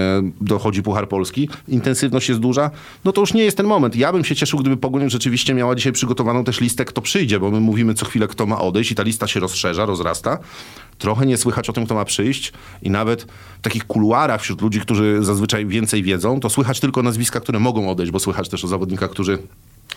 [0.40, 1.48] dochodzi Puchar Polski.
[1.68, 2.70] Intensywność jest duża
[3.04, 3.96] no to już nie jest ten moment.
[3.96, 7.50] Ja bym się cieszył, gdyby Pogoń rzeczywiście miała dzisiaj przygotowaną też listę, kto przyjdzie, bo
[7.50, 10.38] my mówimy co chwilę, kto ma odejść i ta lista się rozszerza, rozrasta.
[10.98, 13.22] Trochę nie słychać o tym, kto ma przyjść i nawet
[13.58, 17.90] w takich kuluarach wśród ludzi, którzy zazwyczaj więcej wiedzą, to słychać tylko nazwiska, które mogą
[17.90, 19.38] odejść, bo słychać też o zawodnikach, którzy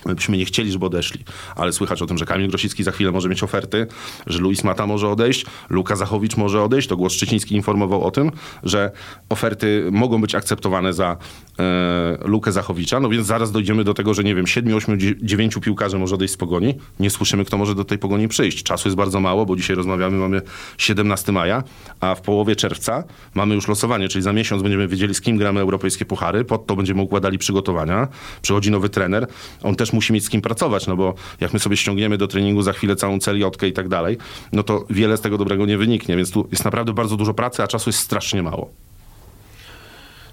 [0.05, 1.23] byśmy nie chcieli, żeby odeszli,
[1.55, 3.87] ale słychać o tym, że Kamil Grosicki za chwilę może mieć oferty,
[4.27, 6.87] że Luis Mata może odejść, Luka Zachowicz może odejść.
[6.87, 8.31] To głos Szczeciński informował o tym,
[8.63, 8.91] że
[9.29, 11.17] oferty mogą być akceptowane za
[11.59, 12.99] e, Lukę Zachowicza.
[12.99, 16.33] No więc zaraz dojdziemy do tego, że nie wiem, 7, 8, 9 piłkarzy może odejść
[16.33, 16.75] z pogoni.
[16.99, 18.63] Nie słyszymy, kto może do tej pogoni przyjść.
[18.63, 20.41] Czasu jest bardzo mało, bo dzisiaj rozmawiamy, mamy
[20.77, 21.63] 17 maja,
[21.99, 25.59] a w połowie czerwca mamy już losowanie, czyli za miesiąc będziemy wiedzieli, z kim gramy
[25.59, 26.45] europejskie puchary.
[26.45, 28.07] Pod to będziemy układali przygotowania.
[28.41, 29.27] Przychodzi nowy trener.
[29.63, 32.61] On też musi mieć z kim pracować, no bo jak my sobie ściągniemy do treningu
[32.61, 34.17] za chwilę całą celiotkę i tak dalej,
[34.53, 37.63] no to wiele z tego dobrego nie wyniknie, więc tu jest naprawdę bardzo dużo pracy,
[37.63, 38.71] a czasu jest strasznie mało.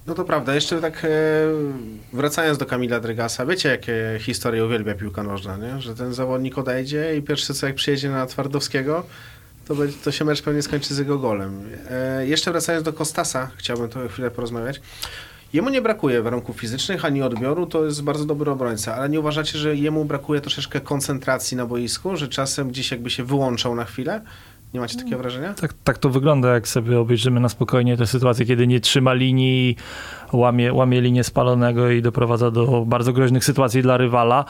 [0.07, 0.55] No to prawda.
[0.55, 1.09] Jeszcze tak e,
[2.13, 5.81] wracając do Kamila Drygasa, wiecie jakie historie uwielbia piłka nożna, nie?
[5.81, 9.07] Że ten zawodnik odejdzie i pierwsze co jak przyjedzie na Twardowskiego,
[9.69, 11.63] to, będzie, to się mecz pewnie skończy z jego golem.
[11.91, 14.81] E, jeszcze wracając do Kostasa, chciałbym tu chwilę porozmawiać.
[15.57, 19.59] Jemu nie brakuje warunków fizycznych ani odbioru, to jest bardzo dobry obrońca, ale nie uważacie,
[19.59, 24.21] że jemu brakuje troszeczkę koncentracji na boisku, że czasem gdzieś jakby się wyłączał na chwilę?
[24.75, 25.55] Nie macie takiego wrażenia?
[25.55, 29.77] Tak, tak to wygląda, jak sobie obejrzymy na spokojnie tę sytuację, kiedy nie trzyma linii,
[30.33, 34.45] łamie, łamie linię spalonego i doprowadza do bardzo groźnych sytuacji dla rywala.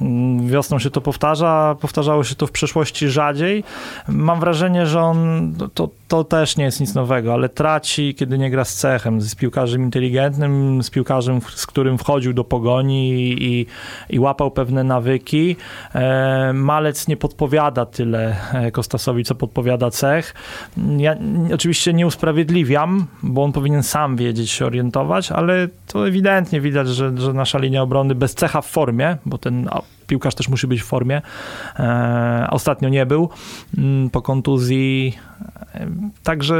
[0.00, 3.64] Mm, wiosną się to powtarza, powtarzało się to w przeszłości rzadziej.
[4.08, 8.50] Mam wrażenie, że on, to, to też nie jest nic nowego, ale traci, kiedy nie
[8.50, 13.12] gra z cechem, z piłkarzem inteligentnym, z piłkarzem, z którym wchodził do pogoni
[13.42, 13.66] i,
[14.10, 15.56] i łapał pewne nawyki.
[15.94, 20.34] E, Malec nie podpowiada tyle e, Kostasowi, co podpowiada cech.
[20.98, 21.16] Ja
[21.54, 27.18] oczywiście nie usprawiedliwiam, bo on powinien sam wiedzieć się orientować, ale to ewidentnie widać, że,
[27.18, 29.68] że nasza linia obrony bez cecha w formie, bo ten
[30.06, 31.22] piłkarz też musi być w formie.
[31.78, 33.28] E, ostatnio nie był
[33.78, 35.18] mm, po kontuzji.
[35.74, 35.86] E,
[36.22, 36.56] także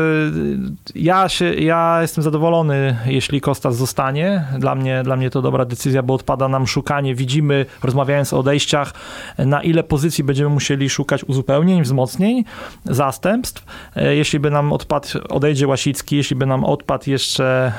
[0.95, 4.45] ja, się, ja jestem zadowolony, jeśli Kostas zostanie.
[4.59, 7.15] Dla mnie, dla mnie to dobra decyzja, bo odpada nam szukanie.
[7.15, 8.93] Widzimy, rozmawiając o odejściach,
[9.39, 12.45] na ile pozycji będziemy musieli szukać uzupełnień, wzmocnień,
[12.85, 13.65] zastępstw.
[13.97, 17.73] E, jeśli by nam odpadł, odejdzie Łasicki, jeśli by nam odpadł jeszcze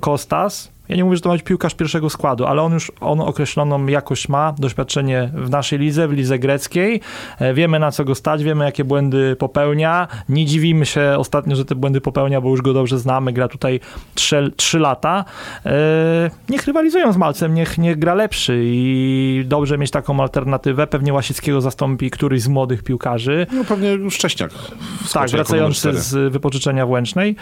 [0.00, 3.20] Kostas, ja nie mówię, że to ma być piłkarz pierwszego składu, ale on już on
[3.20, 7.00] określoną jakość ma, doświadczenie w naszej lidze, w lidze greckiej.
[7.38, 10.08] E, wiemy na co go stać, wiemy jakie błędy popełnia.
[10.28, 13.32] Nie dziwimy się ostatnio, że te błędy popełnia, bo już go dobrze znamy.
[13.32, 13.80] Gra tutaj
[14.14, 15.24] 3, 3 lata.
[15.66, 20.86] E, niech rywalizują z Malcem, niech, niech gra lepszy i dobrze mieć taką alternatywę.
[20.86, 23.46] Pewnie Łasickiego zastąpi któryś z młodych piłkarzy.
[23.52, 24.50] No pewnie już Szcześniak.
[25.12, 27.36] Tak, wracający z wypożyczenia w Łęcznej.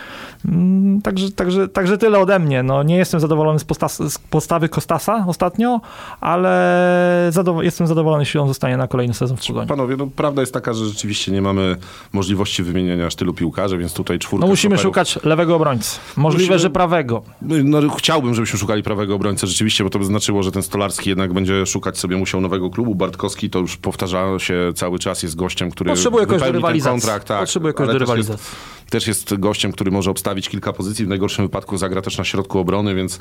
[0.48, 2.62] Mm, także, także, także tyle ode mnie.
[2.62, 5.80] No, nie jestem zadowolony zadowolony z, posta- z postawy Kostasa ostatnio,
[6.20, 9.68] ale zadow- jestem zadowolony, jeśli on zostanie na kolejny sezon w Pogoni.
[9.68, 11.76] Panowie, no prawda jest taka, że rzeczywiście nie mamy
[12.12, 14.46] możliwości wymienienia aż tylu piłkarzy, więc tutaj czwórka...
[14.46, 15.08] No musimy stoperów.
[15.08, 15.98] szukać lewego obrońcy.
[16.16, 16.58] Możliwe, musimy...
[16.58, 17.22] że prawego.
[17.42, 21.32] No, chciałbym, żebyśmy szukali prawego obrońcę rzeczywiście, bo to by znaczyło, że ten Stolarski jednak
[21.32, 22.94] będzie szukać sobie musiał nowego klubu.
[22.94, 27.00] Bartkowski to już powtarza się cały czas, jest gościem, który Potrzebuje do rywalizacji.
[27.00, 27.28] kontrakt.
[27.28, 28.44] Tak, Potrzebuje kogoś do rywalizacji.
[28.44, 32.24] Jest, też jest gościem, który może obstawić kilka pozycji, w najgorszym wypadku zagra też na
[32.24, 33.18] środku obrony, więc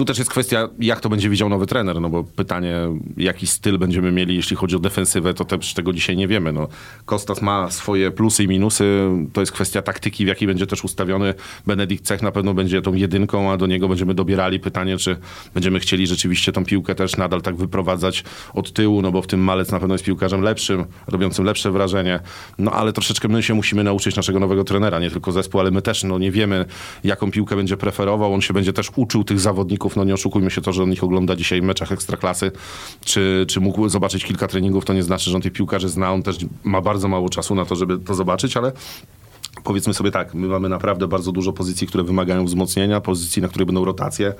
[0.00, 2.76] tu też jest kwestia, jak to będzie widział nowy trener, no bo pytanie,
[3.16, 6.52] jaki styl będziemy mieli, jeśli chodzi o defensywę, to też tego dzisiaj nie wiemy.
[6.52, 6.68] No,
[7.04, 11.34] Kostas ma swoje plusy i minusy, to jest kwestia taktyki, w jakiej będzie też ustawiony.
[11.66, 15.16] Benedikt Cech na pewno będzie tą jedynką, a do niego będziemy dobierali pytanie, czy
[15.54, 19.40] będziemy chcieli rzeczywiście tą piłkę też nadal tak wyprowadzać od tyłu, no bo w tym
[19.40, 22.20] Malec na pewno jest piłkarzem lepszym, robiącym lepsze wrażenie.
[22.58, 25.82] No ale troszeczkę my się musimy nauczyć naszego nowego trenera, nie tylko zespół, ale my
[25.82, 26.64] też no, nie wiemy,
[27.04, 28.34] jaką piłkę będzie preferował.
[28.34, 31.04] On się będzie też uczył tych zawodników no nie oszukujmy się to, że on ich
[31.04, 32.52] ogląda dzisiaj w meczach ekstraklasy,
[33.04, 36.22] czy, czy mógł zobaczyć kilka treningów, to nie znaczy, że on tych piłkarzy zna, on
[36.22, 38.72] też ma bardzo mało czasu na to, żeby to zobaczyć, ale
[39.64, 43.66] powiedzmy sobie tak, my mamy naprawdę bardzo dużo pozycji, które wymagają wzmocnienia, pozycji, na których
[43.66, 44.34] będą rotacje.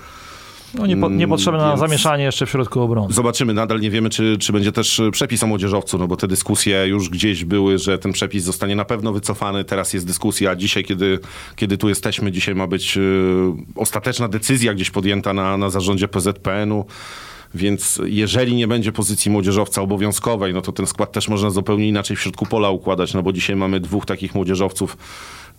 [0.75, 1.81] No nie, po, niepotrzebne Więc...
[1.81, 3.15] zamieszanie jeszcze w środku obrony.
[3.15, 6.87] Zobaczymy, nadal nie wiemy, czy, czy będzie też przepis o młodzieżowcu, no bo te dyskusje
[6.87, 9.65] już gdzieś były, że ten przepis zostanie na pewno wycofany.
[9.65, 11.19] Teraz jest dyskusja, dzisiaj, kiedy,
[11.57, 13.01] kiedy tu jesteśmy, dzisiaj ma być y,
[13.77, 16.85] ostateczna decyzja gdzieś podjęta na, na zarządzie PZPN-u.
[17.55, 22.17] Więc jeżeli nie będzie pozycji młodzieżowca obowiązkowej, no to ten skład też można zupełnie inaczej
[22.17, 24.97] w środku pola układać, no bo dzisiaj mamy dwóch takich młodzieżowców,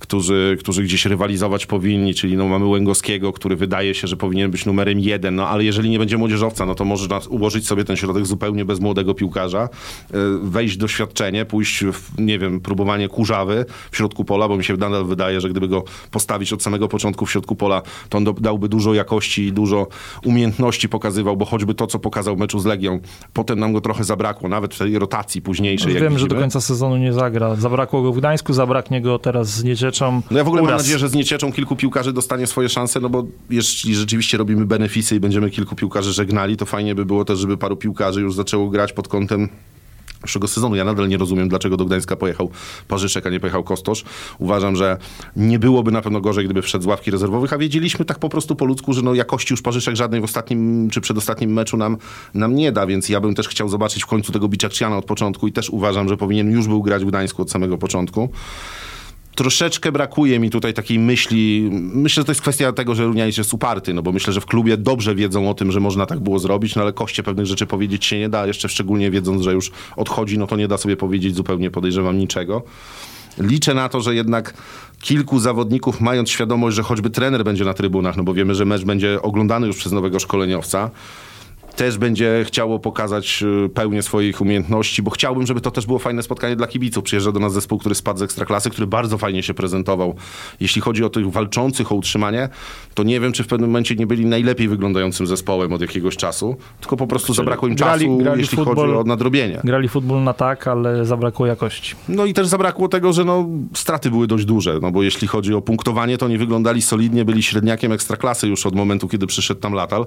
[0.01, 4.65] którzy, którzy gdzieś rywalizować powinni, czyli no mamy Łęgowskiego, który wydaje się, że powinien być
[4.65, 8.25] numerem jeden, no ale jeżeli nie będzie młodzieżowca, no to może ułożyć sobie ten środek
[8.25, 14.25] zupełnie bez młodego piłkarza, e, wejść doświadczenie, pójść w, nie wiem, próbowanie kurzawy w środku
[14.25, 17.55] pola, bo mi się nadal wydaje, że gdyby go postawić od samego początku w środku
[17.55, 19.87] pola, to on dałby dużo jakości i dużo
[20.25, 22.99] umiejętności pokazywał, bo choćby to, co pokazał w meczu z Legią,
[23.33, 25.93] potem nam go trochę zabrakło, nawet w tej rotacji późniejszej.
[25.93, 27.55] Wiem, że do końca sezonu nie zagra.
[27.55, 29.63] Zabrakło go w Gdańsku, zabraknie go teraz z
[30.31, 30.71] No ja w ogóle Uraz.
[30.71, 34.65] mam nadzieję, że z Niecieczą kilku piłkarzy dostanie swoje szanse, no bo jeśli rzeczywiście robimy
[34.65, 38.35] benefisy i będziemy kilku piłkarzy żegnali, to fajnie by było też, żeby paru piłkarzy już
[38.35, 39.49] zaczęło grać pod kątem
[40.23, 40.75] przyszłego sezonu.
[40.75, 42.49] Ja nadal nie rozumiem, dlaczego do Gdańska pojechał
[42.87, 44.03] Parzyszek, a nie pojechał Kostosz.
[44.39, 44.97] Uważam, że
[45.35, 48.55] nie byłoby na pewno gorzej, gdyby wszedł z ławki rezerwowych, a wiedzieliśmy tak po prostu
[48.55, 51.97] po ludzku, że no jakości już Parzyszek żadnej w ostatnim czy przedostatnim meczu nam,
[52.33, 55.47] nam nie da, więc ja bym też chciał zobaczyć w końcu tego Biczaksiana od początku
[55.47, 58.29] i też uważam, że powinien już był grać w Gdańsku od samego początku
[59.35, 61.69] troszeczkę brakuje mi tutaj takiej myśli.
[61.71, 64.45] Myślę, że to jest kwestia tego, że Runianic jest uparty, no bo myślę, że w
[64.45, 67.65] klubie dobrze wiedzą o tym, że można tak było zrobić, no ale koście pewnych rzeczy
[67.65, 70.97] powiedzieć się nie da, jeszcze szczególnie wiedząc, że już odchodzi, no to nie da sobie
[70.97, 72.63] powiedzieć zupełnie, podejrzewam, niczego.
[73.37, 74.53] Liczę na to, że jednak
[75.01, 78.83] kilku zawodników, mając świadomość, że choćby trener będzie na trybunach, no bo wiemy, że mecz
[78.83, 80.89] będzie oglądany już przez nowego szkoleniowca,
[81.75, 86.23] też będzie chciało pokazać y, pełnię swoich umiejętności, bo chciałbym, żeby to też było fajne
[86.23, 87.03] spotkanie dla kibiców.
[87.03, 90.15] Przyjeżdża do nas zespół, który spadł z Ekstraklasy, który bardzo fajnie się prezentował.
[90.59, 92.49] Jeśli chodzi o tych walczących o utrzymanie,
[92.93, 96.55] to nie wiem, czy w pewnym momencie nie byli najlepiej wyglądającym zespołem od jakiegoś czasu,
[96.79, 99.61] tylko po prostu zabrakło im grali, czasu, grali jeśli futbol, chodzi o nadrobienie.
[99.63, 101.95] Grali futbol na tak, ale zabrakło jakości.
[102.09, 105.53] No i też zabrakło tego, że no, straty były dość duże, no bo jeśli chodzi
[105.53, 109.73] o punktowanie, to nie wyglądali solidnie, byli średniakiem Ekstraklasy już od momentu, kiedy przyszedł tam
[109.73, 110.05] Latal.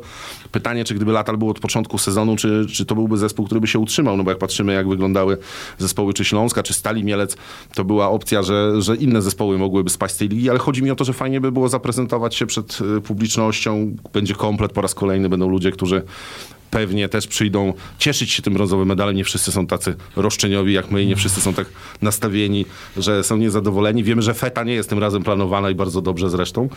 [0.52, 3.66] Pytanie, czy gdyby Latal był od początku sezonu, czy, czy to byłby zespół, który by
[3.66, 5.38] się utrzymał, no bo jak patrzymy, jak wyglądały
[5.78, 7.36] zespoły czy Śląska, czy Stali Mielec,
[7.74, 10.90] to była opcja, że, że inne zespoły mogłyby spaść z tej ligi, ale chodzi mi
[10.90, 14.94] o to, że fajnie by było zaprezentować się przed y, publicznością, będzie komplet po raz
[14.94, 16.02] kolejny, będą ludzie, którzy
[16.74, 19.16] pewnie też przyjdą cieszyć się tym brązowym medalem.
[19.16, 21.66] Nie wszyscy są tacy roszczeniowi jak my i nie wszyscy są tak
[22.02, 24.04] nastawieni, że są niezadowoleni.
[24.04, 26.68] Wiemy, że feta nie jest tym razem planowana i bardzo dobrze zresztą.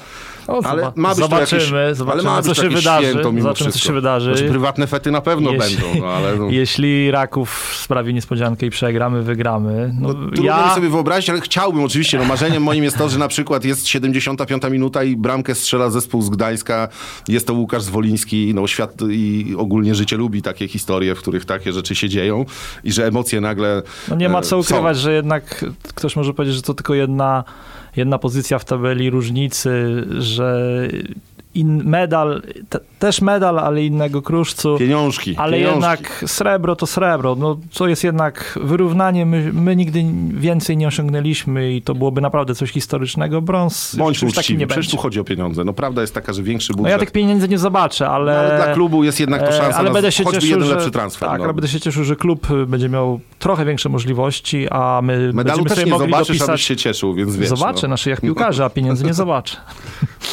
[0.47, 3.13] O, ale ma być zobaczymy, jakieś, zobaczymy, ale ma co się wydarzy.
[3.37, 4.35] Zobaczymy, co się wydarzy.
[4.35, 6.01] Znaczy, prywatne fety na pewno jeśli, będą.
[6.01, 6.47] No, ale no.
[6.49, 9.93] Jeśli Raków sprawi niespodziankę i przegramy, wygramy.
[10.01, 10.67] No, no trudno ja...
[10.67, 12.17] mi sobie wyobrazić, ale chciałbym oczywiście.
[12.17, 16.21] No, marzeniem moim jest to, że na przykład jest 75 minuta i bramkę strzela zespół
[16.21, 16.87] z Gdańska.
[17.27, 18.51] Jest to Łukasz Zwoliński.
[18.55, 22.45] No, świat i ogólnie ogólnie życie lubi takie historie, w których takie rzeczy się dzieją
[22.83, 23.83] i że emocje nagle.
[24.09, 25.03] No nie ma co e, ukrywać, są.
[25.03, 27.43] że jednak ktoś może powiedzieć, że to tylko jedna,
[27.95, 30.87] jedna pozycja w tabeli różnicy, że
[31.57, 34.77] in, medal, te, też medal, ale innego kruszcu.
[34.79, 35.35] Pieniążki.
[35.37, 35.75] Ale pieniążki.
[35.75, 37.35] jednak srebro to srebro.
[37.35, 39.25] No, to jest jednak wyrównanie.
[39.25, 43.41] My, my nigdy więcej nie osiągnęliśmy i to byłoby naprawdę coś historycznego.
[43.41, 45.63] Brąz Bądź już taki nie Przecież tu chodzi o pieniądze.
[45.63, 46.83] No prawda jest taka, że większy budżet.
[46.83, 48.33] No ja tych pieniędzy nie zobaczę, ale...
[48.33, 50.51] No, ale dla klubu jest jednak to e, szansa ale na będę się choćby cieszył,
[50.51, 51.29] jeden że, lepszy transfer.
[51.29, 51.43] Tak, no.
[51.43, 55.69] ale będę się cieszył, że klub będzie miał trochę większe możliwości, a my Medalu będziemy
[55.69, 56.61] sobie nie mogli zobaczysz, dopisać...
[56.61, 57.49] się cieszył, więc wiesz.
[57.49, 57.91] Zobaczę no.
[57.91, 59.57] na szyjach piłkarzy, a pieniędzy nie zobaczę.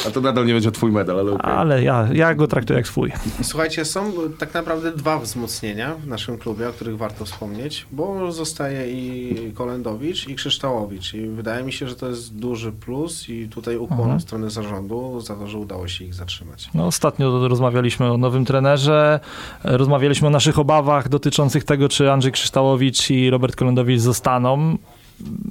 [0.06, 1.52] A to nadal nie będzie twój medal, ale okay.
[1.52, 3.12] Ale ja, ja go traktuję jak swój.
[3.42, 8.92] Słuchajcie, są tak naprawdę dwa wzmocnienia w naszym klubie, o których warto wspomnieć, bo zostaje
[8.92, 13.76] i Kolendowicz i Krzyształowicz i wydaje mi się, że to jest duży plus i tutaj
[13.76, 14.20] ukłon mhm.
[14.20, 16.68] strony zarządu za to, że udało się ich zatrzymać.
[16.74, 19.20] No, ostatnio rozmawialiśmy o nowym trenerze,
[19.64, 24.78] rozmawialiśmy o naszych obawach dotyczących tego, czy Andrzej Krzyształowicz i Robert Kolendowicz zostaną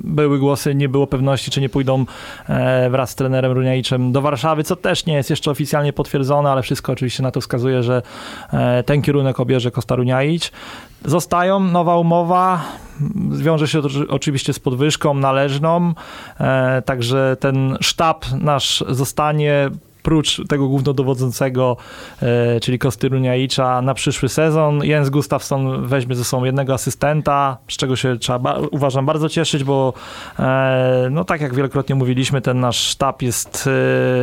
[0.04, 2.06] były głosy, nie było pewności, czy nie pójdą
[2.50, 6.62] e, wraz z trenerem Runiaiczem do Warszawy, co też nie jest jeszcze oficjalnie potwierdzone, ale
[6.62, 8.02] wszystko oczywiście na to wskazuje, że
[8.54, 10.52] e, ten kierunek obierze Kosta Runiaić.
[11.06, 12.64] Zostają, nowa umowa,
[13.32, 15.94] wiąże się to oczywiście z podwyżką należną,
[16.40, 19.70] e, także ten sztab nasz zostanie
[20.04, 21.78] prócz tego głównodowodzącego,
[22.22, 23.34] e, czyli Kostyrunia
[23.82, 24.84] na przyszły sezon.
[24.84, 29.94] Jens Gustafsson weźmie ze sobą jednego asystenta, z czego się trzeba, uważam, bardzo cieszyć, bo
[30.40, 33.70] e, no tak jak wielokrotnie mówiliśmy, ten nasz sztab jest,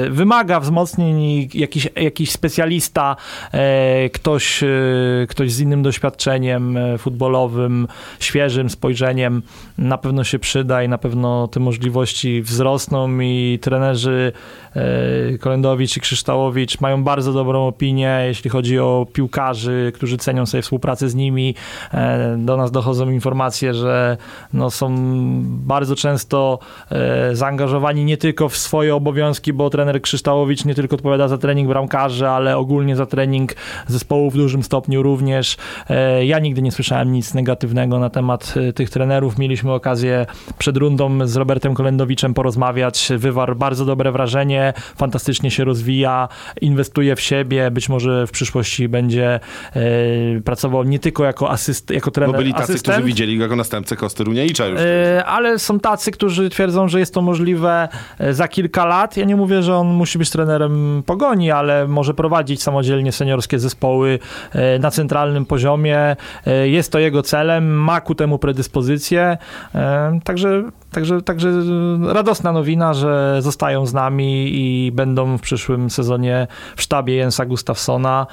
[0.07, 3.17] e, wymaga wzmocnień i jakiś, jakiś specjalista,
[4.13, 4.65] ktoś,
[5.29, 7.89] ktoś z innym doświadczeniem futbolowym,
[8.21, 9.43] świeżym spojrzeniem
[9.79, 14.33] na pewno się przyda i na pewno te możliwości wzrosną i trenerzy
[15.41, 21.09] Kolendowicz i Krzyształowicz mają bardzo dobrą opinię, jeśli chodzi o piłkarzy, którzy cenią sobie współpracę
[21.09, 21.55] z nimi.
[21.95, 24.17] E, do nas dochodzą informacje, że
[24.53, 24.95] no, są
[25.45, 26.59] bardzo często
[26.91, 31.69] e, zaangażowani nie tylko w swoje obowiązki, bo trener Krzyształowicz nie tylko odpowiada za trening
[31.69, 33.55] bramkarzy, ale ogólnie za trening
[33.87, 35.57] zespołu w dużym stopniu również.
[35.89, 39.39] E, ja nigdy nie słyszałem nic negatywnego na temat tych trenerów.
[39.39, 40.27] Mieliśmy okazję
[40.59, 43.09] przed rundą z Robertem Kolendowiczem porozmawiać.
[43.17, 44.60] Wywarł bardzo dobre wrażenie,
[44.97, 46.29] fantastycznie się rozwija,
[46.61, 49.41] inwestuje w siebie, być może w przyszłości będzie
[50.45, 53.57] pracował nie tylko jako asyst, jako trener Bo byli tacy, asystent, którzy widzieli go jako
[53.57, 54.81] następcę Kosty Runiejcza już.
[54.81, 59.17] E, ale są tacy, którzy twierdzą, że jest to możliwe e, za kilka lat.
[59.17, 64.19] Ja nie mówię, że on musi być trenerem pogoni, ale może prowadzić samodzielnie seniorskie zespoły
[64.53, 66.17] e, na centralnym poziomie.
[66.65, 69.39] Jest to jego celem, ma ku temu predyspozycję.
[70.25, 71.53] Także, także, także
[72.03, 78.27] radosna nowina, że zostają z nami i będą w przyszłym sezonie w sztabie Jensa Gustafsona.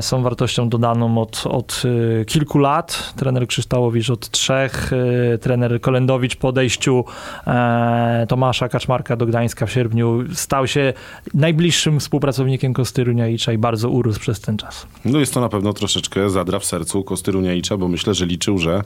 [0.00, 1.82] Są wartością dodaną od, od
[2.26, 3.14] kilku lat.
[3.16, 7.04] Trener Krzyształowicz od trzech, y, trener Kolendowicz po odejściu
[7.46, 10.92] e, Tomasza Kaczmarka do Gdańska w sierpniu stał się
[11.34, 14.86] najbliższym współpracownikiem Kosty Runiaicza i bardzo urósł przez ten czas.
[15.04, 17.32] No jest to na pewno troszeczkę zadra w sercu Kosty
[17.78, 18.82] bo myślę, że liczył, że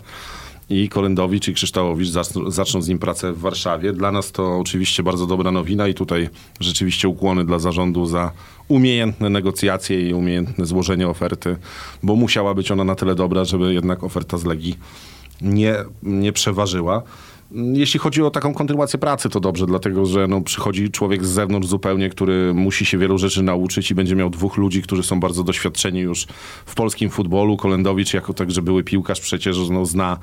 [0.71, 2.09] i Kolendowicz i Krzyształowicz
[2.49, 3.93] zaczną z nim pracę w Warszawie.
[3.93, 6.29] Dla nas to oczywiście bardzo dobra nowina i tutaj
[6.61, 8.33] rzeczywiście ukłony dla zarządu za
[8.69, 11.57] umiejętne negocjacje i umiejętne złożenie oferty,
[12.03, 14.79] bo musiała być ona na tyle dobra, żeby jednak oferta z Legii
[15.43, 17.03] nie, nie przeważyła.
[17.53, 21.69] Jeśli chodzi o taką kontynuację pracy, to dobrze, dlatego że no, przychodzi człowiek z zewnątrz
[21.69, 25.45] zupełnie, który musi się wielu rzeczy nauczyć i będzie miał dwóch ludzi, którzy są bardzo
[25.45, 26.27] doświadczeni już
[26.67, 27.57] w polskim futbolu.
[27.57, 30.19] Kolendowicz jako także były piłkarz przecież no, zna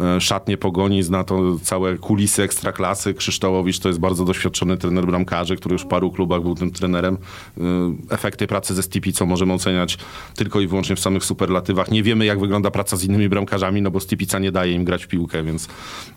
[0.00, 3.14] e, szatnie pogoni, zna to całe kulisy ekstraklasy.
[3.14, 7.18] Krzysztołowicz to jest bardzo doświadczony trener bramkarzy, który już w paru klubach był tym trenerem.
[7.58, 7.62] E,
[8.10, 9.98] efekty pracy ze Stipicą możemy oceniać
[10.36, 11.90] tylko i wyłącznie w samych superlatywach.
[11.90, 15.04] Nie wiemy, jak wygląda praca z innymi bramkarzami, no bo Stipica nie daje im grać
[15.04, 15.68] w piłkę, więc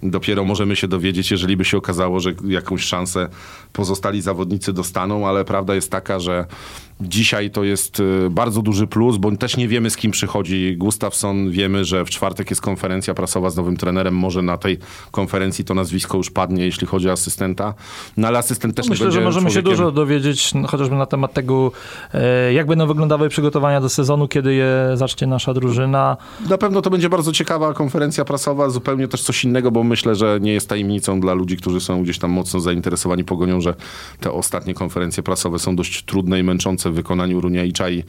[0.04, 3.30] dopiero możemy się dowiedzieć, jeżeli by się okazało, że jakąś szansę
[3.74, 6.46] pozostali zawodnicy dostaną, ale prawda jest taka, że
[7.04, 11.52] Dzisiaj to jest y, bardzo duży plus, bo też nie wiemy z kim przychodzi Gustafsson.
[11.52, 14.16] Wiemy, że w czwartek jest konferencja prasowa z nowym trenerem.
[14.16, 14.78] Może na tej
[15.12, 17.74] konferencji to nazwisko już padnie, jeśli chodzi o asystenta.
[18.18, 19.72] No ale asystent też Myślę, nie że możemy człowiekiem...
[19.72, 21.72] się dużo dowiedzieć, no, chociażby na temat tego,
[22.14, 26.18] e, jak będą wyglądały przygotowania do sezonu, kiedy je zacznie nasza drużyna.
[26.50, 30.40] Na pewno to będzie bardzo ciekawa konferencja prasowa, zupełnie też coś innego, bo myślę, że
[30.42, 33.74] nie jest tajemnicą dla ludzi, którzy są gdzieś tam mocno zainteresowani pogonią, że
[34.20, 38.04] te ostatnie konferencje prasowe są dość trudne i męczące w wykonaniu Runiajcza i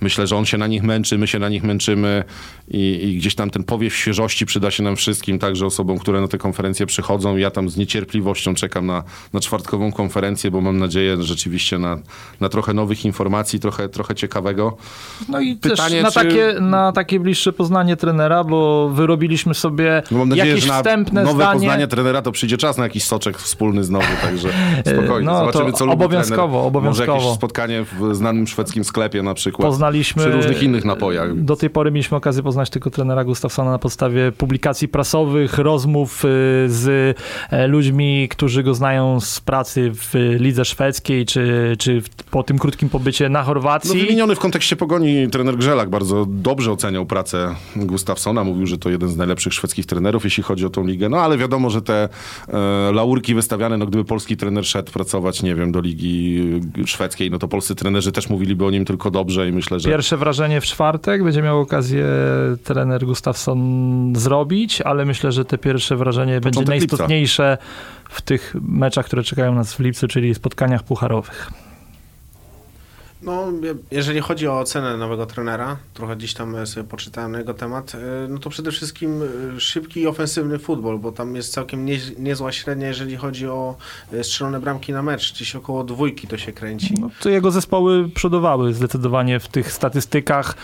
[0.00, 2.24] myślę, że on się na nich męczy, my się na nich męczymy
[2.68, 6.28] i, i, gdzieś tam ten powiew świeżości przyda się nam wszystkim, także osobom, które na
[6.28, 7.36] te konferencje przychodzą.
[7.36, 11.98] Ja tam z niecierpliwością czekam na, na czwartkową konferencję, bo mam nadzieję rzeczywiście na,
[12.40, 14.76] na trochę nowych informacji, trochę, trochę ciekawego.
[15.28, 16.14] No i Pytanie, na, czy...
[16.14, 20.76] takie, na takie bliższe poznanie trenera, bo wyrobiliśmy sobie no mam nadzieję, jakieś że na
[20.76, 21.60] wstępne nowe zdanie.
[21.60, 24.48] poznanie trenera to przyjdzie czas na jakiś soczek wspólny znowu, także
[24.92, 25.26] spokojnie.
[25.26, 27.12] No, Zobaczymy, co obowiązkowo, obowiązkowo.
[27.12, 29.68] Może jakieś spotkanie w znanym szwedzkim sklepie na przykład.
[29.68, 30.22] Poznaliśmy...
[30.22, 31.42] Przy różnych innych napojach.
[31.42, 36.28] Do tej pory mieliśmy okazję poznać tylko trenera Gustafsona na podstawie publikacji prasowych, rozmów y,
[36.68, 37.16] z
[37.50, 42.88] e, ludźmi, którzy go znają z pracy w lidze szwedzkiej, czy, czy po tym krótkim
[42.88, 43.94] pobycie na Chorwacji.
[43.94, 48.44] No wymieniony w kontekście Pogoni trener Grzelak bardzo dobrze oceniał pracę Gustafsona.
[48.44, 51.08] Mówił, że to jeden z najlepszych szwedzkich trenerów, jeśli chodzi o tą ligę.
[51.08, 52.08] No ale wiadomo, że te
[52.48, 52.58] e,
[52.92, 56.42] laurki wystawiane, no gdyby polski trener szedł pracować, nie wiem, do ligi
[56.86, 59.88] szwedzkiej, no to polscy trenerzy też mówiliby o nim tylko dobrze i myślę, że...
[59.88, 62.06] Pierwsze wrażenie w czwartek będzie miał okazję
[62.64, 68.14] trener Gustafsson zrobić, ale myślę, że te pierwsze wrażenie Początek będzie najistotniejsze lipca.
[68.14, 71.50] w tych meczach, które czekają nas w lipcu, czyli spotkaniach pucharowych.
[73.24, 73.46] No,
[73.90, 78.38] jeżeli chodzi o ocenę nowego trenera, trochę gdzieś tam sobie poczytałem jego temat, e, no
[78.38, 79.22] to przede wszystkim
[79.56, 83.76] e, szybki i ofensywny futbol, bo tam jest całkiem nie, niezła średnia, jeżeli chodzi o
[84.12, 86.94] e, strzelone bramki na mecz, gdzieś około dwójki to się kręci.
[87.00, 90.56] No, to jego zespoły przodowały zdecydowanie w tych statystykach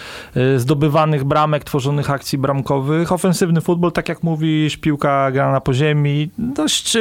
[0.56, 3.12] zdobywanych bramek, tworzonych akcji bramkowych.
[3.12, 6.96] Ofensywny futbol, tak jak mówisz, piłka grana na poziemi, dość,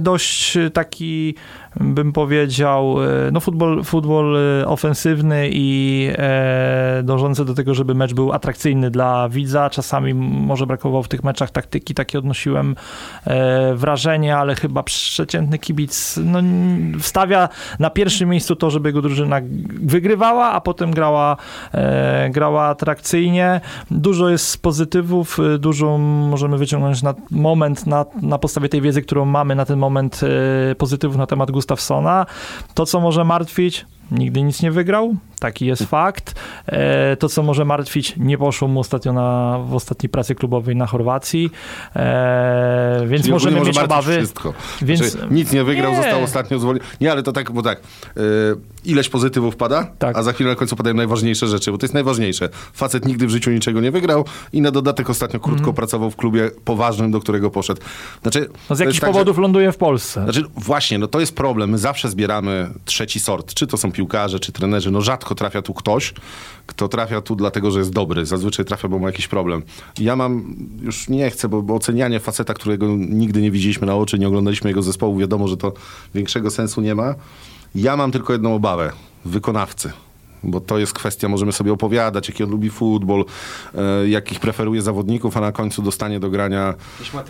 [0.00, 1.34] dość taki
[1.80, 8.14] bym powiedział, e, no futbol, futbol e, ofensywny i e, dążący do tego, żeby mecz
[8.14, 9.70] był atrakcyjny dla widza.
[9.70, 12.76] Czasami może brakowało w tych meczach taktyki, takie odnosiłem
[13.74, 16.38] wrażenie, ale chyba przeciętny kibic no,
[17.00, 19.40] wstawia na pierwszym miejscu to, żeby jego drużyna
[19.82, 21.36] wygrywała, a potem grała,
[22.30, 23.60] grała atrakcyjnie.
[23.90, 29.54] Dużo jest pozytywów, dużo możemy wyciągnąć na moment, na, na podstawie tej wiedzy, którą mamy
[29.54, 30.20] na ten moment
[30.78, 32.26] pozytywów na temat Gustafsona.
[32.74, 36.34] To, co może martwić, nigdy nic nie wygrał, taki jest fakt.
[36.66, 40.86] E, to, co może martwić, nie poszło mu ostatnio na, w ostatniej pracy klubowej na
[40.86, 41.50] Chorwacji,
[41.96, 44.16] e, więc Czyli możemy mieć może martwić obawy.
[44.18, 44.54] Wszystko.
[44.82, 45.96] Więc- Znaczy, nic nie wygrał, Nie.
[45.96, 46.86] został ostatnio zwolniony.
[47.00, 47.80] Nie, ale to tak, bo tak,
[48.16, 48.22] yy,
[48.84, 50.16] ileś pozytywów pada, Tak.
[50.18, 52.48] a za chwilę na końcu padają najważniejsze rzeczy, bo to jest najważniejsze.
[52.72, 56.50] Facet nigdy w życiu niczego nie wygrał i na dodatek ostatnio krótko pracował w klubie
[56.64, 57.80] poważnym, do którego poszedł.
[58.22, 58.48] Znaczy.
[58.70, 60.22] No z jakichś tak, że- powodów ląduje w Polsce.
[60.24, 61.70] Znaczy, właśnie, no to jest problem.
[61.70, 63.54] My zawsze zbieramy trzeci sort.
[63.54, 64.01] Czy to są piłkarze,
[64.40, 64.90] czy trenerzy.
[64.90, 66.14] No rzadko trafia tu ktoś,
[66.66, 68.26] kto trafia tu dlatego, że jest dobry.
[68.26, 69.62] Zazwyczaj trafia, bo ma jakiś problem.
[70.00, 74.18] Ja mam, już nie chcę, bo, bo ocenianie faceta, którego nigdy nie widzieliśmy na oczy,
[74.18, 75.72] nie oglądaliśmy jego zespołu, wiadomo, że to
[76.14, 77.14] większego sensu nie ma.
[77.74, 78.92] Ja mam tylko jedną obawę.
[79.24, 79.92] Wykonawcy.
[80.44, 83.24] Bo to jest kwestia, możemy sobie opowiadać, jaki on lubi futbol,
[83.74, 86.74] e, jakich preferuje zawodników, a na końcu dostanie do grania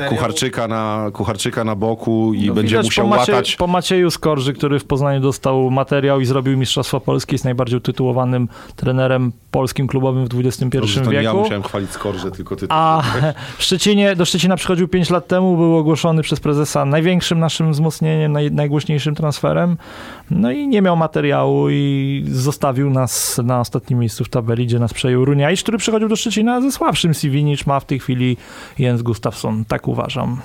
[0.09, 3.57] kucharczyka na, kucharczyka na boku i No będzie musiał po, Macie, łatać.
[3.57, 8.49] po Macieju Skorży, który w Poznaniu dostał materiał i zrobił Mistrzostwa Polski, jest najbardziej utytułowanym
[8.77, 11.37] trenerem polskim klubowym w XXI Dobrze, to nie ja wieku.
[11.37, 12.67] musiałem chwalić Skorże, tylko ty.
[12.69, 13.03] A
[13.59, 18.33] w Szczecinie, do Szczecina przychodził 5 lat temu, był ogłoszony przez prezesa największym naszym wzmocnieniem,
[18.33, 19.77] naj, najgłośniejszym transferem.
[20.31, 24.95] No i nie miał materiału i zostawił nas na ostatnim miejscu w tabeli, gdzie nas
[24.95, 28.37] przejął Runiajcz, który przychodził do Szczecina ze słabszym CV niż ma w tej chwili
[28.79, 29.65] Jens Gustafsson.
[29.65, 30.41] Tak uważam.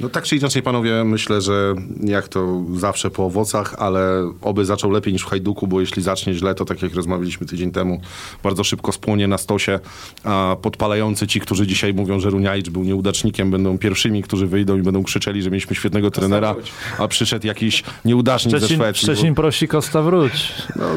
[0.00, 4.90] No tak czy inaczej, panowie, myślę, że jak to zawsze po owocach, ale oby zaczął
[4.90, 8.00] lepiej niż w Hajduku, bo jeśli zacznie źle, to tak jak rozmawialiśmy tydzień temu,
[8.42, 9.80] bardzo szybko spłonie na stosie,
[10.24, 14.82] a podpalający ci, którzy dzisiaj mówią, że Runiajcz był nieudacznikiem, będą pierwszymi, którzy wyjdą i
[14.82, 16.54] będą krzyczeli, że mieliśmy świetnego trenera,
[16.98, 19.02] a przyszedł jakiś nieudacznik ze Szczecin, Szwecji.
[19.02, 20.54] Szczecin prosi Kosta wróć.
[20.76, 20.88] Bo, no,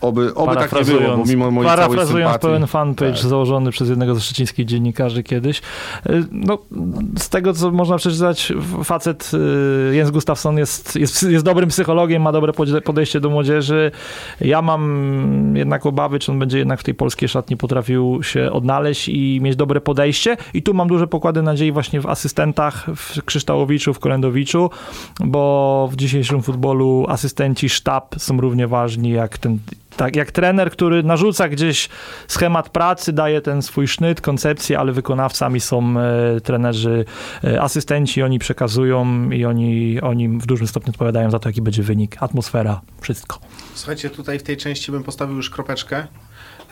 [0.00, 2.46] oby oby tak nie było, bo mimo mojej całej parafrazując sympatii...
[2.46, 3.22] pełen fanpage Tak.
[3.22, 5.58] założony przez jednego ze szczecińskich dziennikarzy kiedyś.
[6.10, 6.58] Y, No,
[7.18, 8.52] z tego, co można przeczytać,
[8.84, 9.30] facet
[9.90, 12.52] y, Jens Gustafsson jest, jest, jest dobrym psychologiem, ma dobre
[12.84, 13.90] podejście do młodzieży.
[14.40, 19.08] Ja mam jednak obawy, czy on będzie jednak w tej polskiej szatni potrafił się odnaleźć
[19.08, 20.36] i mieć dobre podejście.
[20.54, 24.70] I tu mam duże pokłady nadziei właśnie w asystentach, w Krzyształowiczu, w Kolendowiczu,
[25.24, 29.58] bo w dzisiejszym futbolu asystenci, sztab są równie ważni jak ten
[29.96, 31.88] tak, jak trener, który narzuca gdzieś
[32.28, 37.04] schemat pracy, daje ten swój sznyt, koncepcję, ale wykonawcami są e, trenerzy,
[37.44, 41.82] e, asystenci, oni przekazują i oni, oni w dużym stopniu odpowiadają za to, jaki będzie
[41.82, 43.38] wynik, atmosfera, wszystko.
[43.74, 46.06] Słuchajcie, tutaj w tej części bym postawił już kropeczkę.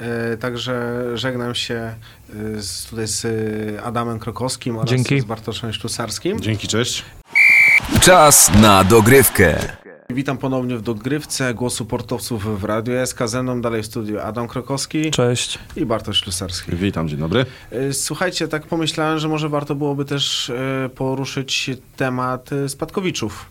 [0.01, 5.21] E, Także żegnam się e, z, tutaj z e, Adamem Krokowskim oraz Dzięki.
[5.21, 6.41] z Bartoszem Ślusarskim.
[6.41, 7.05] Dzięki, cześć.
[8.01, 9.59] Czas na dogrywkę.
[10.15, 13.19] Witam ponownie w dogrywce głosu portowców w Radiu SK.
[13.27, 15.59] Ze mną dalej w studiu Adam Krokowski Cześć.
[15.77, 16.77] i Bartosz Ślusarski.
[16.77, 17.47] Witam, dzień dobry.
[17.71, 23.47] E, Słuchajcie, tak pomyślałem, że może warto byłoby też e, poruszyć temat e, spadkowiczów.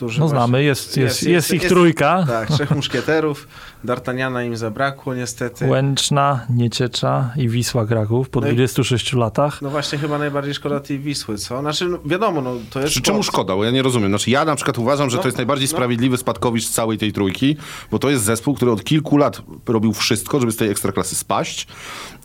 [0.00, 2.24] Którzy No właśnie- znamy, jest, jest, jest, ich trójka.
[2.28, 3.48] Tak, trzech muszkieterów.
[3.84, 5.66] D'Artagnana im zabrakło niestety.
[5.66, 9.62] Łęczna, Nieciecza i Wisła Kraków po No i- 26 latach.
[9.62, 11.60] No właśnie chyba najbardziej szkoda tej Wisły, co?
[11.60, 13.34] Znaczy, no, wiadomo, no to jest Czy, czemu sport.
[13.34, 13.56] szkoda?
[13.56, 14.08] Bo ja nie rozumiem.
[14.10, 15.72] Znaczy ja na przykład uważam, że No, to jest najbardziej no.
[15.72, 17.56] sprawiedliwy spadkowicz z całej tej trójki,
[17.90, 21.66] bo to jest zespół, który od kilku lat robił wszystko, żeby z tej ekstraklasy spaść.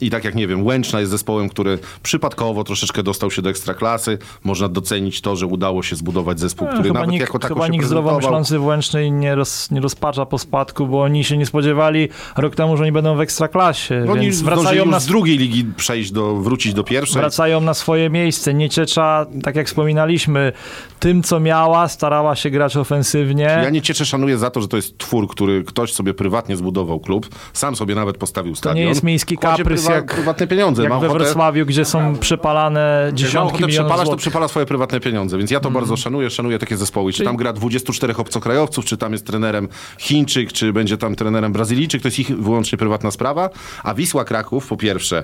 [0.02, 4.18] I tak jak nie wiem, Łęczna jest zespołem, który przypadkowo troszeczkę dostał się do ekstraklasy.
[4.44, 7.74] Można docenić to, że udało się zbudować zespół, No, który nawet nikt, jako tako chyba
[7.74, 8.40] się nikt zdrowo prezentował.
[8.40, 12.56] myślący w Łęcznej nie, roz, nie rozpacza po spadku, bo oni się nie spodziewali rok
[12.56, 15.66] temu, że oni będą w ekstraklasie, No, Oni więc wracają już na, z drugiej ligi
[15.78, 17.22] przejść do, wrócić do pierwszej.
[17.22, 18.54] wracają na swoje miejsce.
[18.54, 20.54] Nieciecza, tak jak wspominaliśmy,
[21.00, 23.44] tym co miała, starała się grać ofensywnie.
[23.44, 27.00] Ja nie cieszę, szanuję za to, że to jest twór, który ktoś sobie prywatnie zbudował
[27.00, 28.84] klub, sam sobie nawet postawił to stadion.
[28.84, 30.84] nie jest miejski kaprys prywa- jak, prywatne pieniądze.
[30.84, 34.22] jak we ochotę- Wrocławiu, gdzie są przepalane ma dziesiątki ochotę milionów przepalać, to złotych.
[34.22, 35.82] przepala swoje prywatne pieniądze, więc ja to Mhm.
[35.84, 37.14] bardzo szanuję, szanuję takie zespoły.
[37.14, 42.02] Czy tam gra 24 obcokrajowców, czy tam jest trenerem Chińczyk, czy będzie tam trenerem Brazylijczyk,
[42.02, 43.50] to jest ich wyłącznie prywatna sprawa.
[43.84, 45.24] A Wisła Kraków, po pierwsze,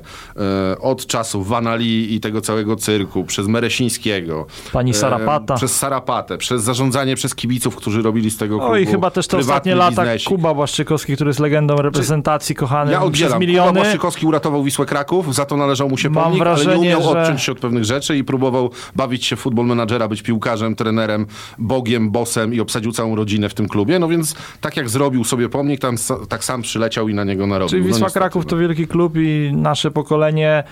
[0.74, 5.56] e, od czasów Wanali i tego całego cyrku, przez Meresińskiego, Pani e, Sarapata.
[5.56, 9.38] przez Sarapatę, przez zarządzanie przez kibiców, którzy robili z tego klubu Oj, chyba też te
[9.38, 10.28] ostatnie lata biznesik.
[10.28, 13.32] Kuba Błaszczykowski, który jest legendą reprezentacji, kochany Ja przez oddzielam.
[13.32, 13.80] Kuba miliony.
[13.80, 17.02] Błaszczykowski uratował Wisłę Kraków, za to należał mu się Mam pomnik, ale nie wrażenie, umiał
[17.14, 20.76] że- odciąć się od pewnych rzeczy i próbował bawić się w futbol menadżera, być piłkarzem,
[20.76, 21.26] trenerem,
[21.58, 24.00] bogiem, bossem i obsadził całą rodzinę w tym klubie.
[24.00, 25.96] No więc tak jak zrobił sobie pomnik, tam,
[26.30, 27.70] tak sam przyleciał i na niego narobił.
[27.70, 28.50] Czyli no, Wisła niestety, Kraków no.
[28.50, 30.64] to wielki klub i nasze pokolenie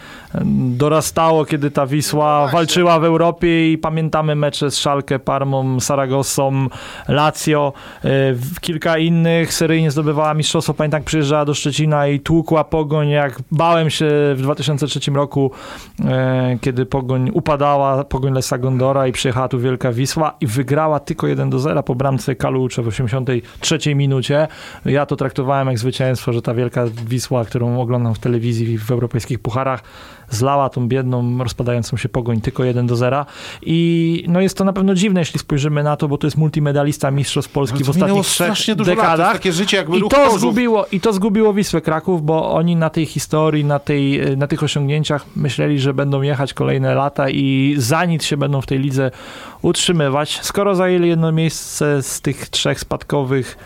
[0.69, 6.67] dorastało, kiedy ta Wisła walczyła w Europie i pamiętamy mecze z Szalkę, Parmą, Saragossą,
[7.07, 7.73] Lazio,
[8.03, 8.09] e,
[8.61, 10.73] kilka innych seryjnie zdobywała mistrzostwo.
[10.73, 15.51] Pamiętam, przyjeżdżała do Szczecina i tłukła Pogoń, jak bałem się w 2003 roku,
[16.05, 21.27] e, kiedy Pogoń upadała, Pogoń Lesa Gondora i przyjechała tu Wielka Wisła i wygrała tylko
[21.29, 24.47] 1 do 0 po bramce Kalucze w 83 minucie.
[24.85, 29.39] Ja to traktowałem jak zwycięstwo, że ta wielka Wisła, którą oglądam w telewizji w europejskich
[29.39, 29.83] pucharach,
[30.29, 33.25] zlała tą biedną, rozpadającą się pogoń tylko 1 do 0.
[33.61, 37.11] I no jest to na pewno dziwne, jeśli spojrzymy na to, bo to jest multimedalista
[37.11, 39.33] mistrzostw Polski w No minęło ostatnich trzech dużo lat, dekadach.
[39.33, 43.05] takie życie jakby I to, zgubiło, I to zgubiło Wisłę Kraków, bo oni na tej
[43.05, 48.23] historii, na, tej, na tych osiągnięciach myśleli, że będą jechać kolejne lata i za nic
[48.23, 49.11] się będą w tej lidze
[49.61, 50.39] utrzymywać.
[50.41, 53.57] Skoro zajęli jedno miejsce z tych trzech spadkowych,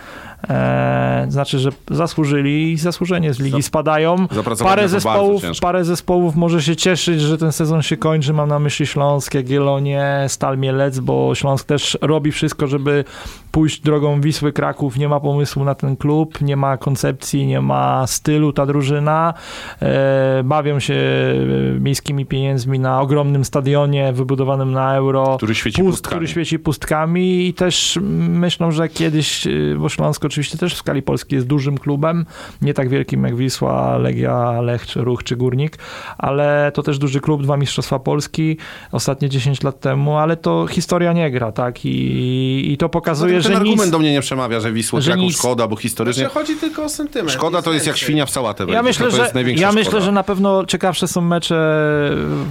[0.50, 4.28] e, znaczy, że zasłużyli i zasłużenie z ligi spadają.
[4.60, 8.34] Parę zespołów, parę zespołów może się cieszyć, że ten sezon się kończy.
[8.34, 13.06] Mam na myśli Śląsk, Jagiellonię, Stal Mielec, bo Śląsk też robi wszystko, żeby
[13.54, 14.98] pójść drogą Wisły Kraków.
[14.98, 19.34] Nie ma pomysłu na ten klub, nie ma koncepcji, nie ma stylu ta drużyna.
[19.82, 25.38] E, bawią się e, miejskimi pieniędzmi na ogromnym stadionie wybudowanym na euro.
[25.38, 26.12] Który świeci Pust- pustkami.
[26.16, 28.00] który świeci pustkami i też
[28.30, 32.26] myślą, że kiedyś, y, bo Śląsk oczywiście też w skali Polski jest dużym klubem,
[32.62, 35.78] nie tak wielkim jak Wisła, Legia, Lech, czy Ruch, czy Górnik,
[36.18, 38.58] ale to też duży klub, dwa Mistrzostwa Polski,
[38.92, 43.52] ostatnie 10 lat temu, ale to historia nie gra, tak, i, i to pokazuje, ten
[43.52, 43.92] że argument nic...
[43.92, 46.24] do mnie nie przemawia, że Wisła że nic- szkoda, bo historycznie...
[46.24, 47.32] Znaczy, chodzi tylko o sentyment.
[47.32, 48.66] Szkoda to jest jak świnia w sałatę.
[48.70, 49.72] Ja myślę, to że, ja szkoda.
[49.72, 51.56] myślę, że na pewno ciekawsze są mecze,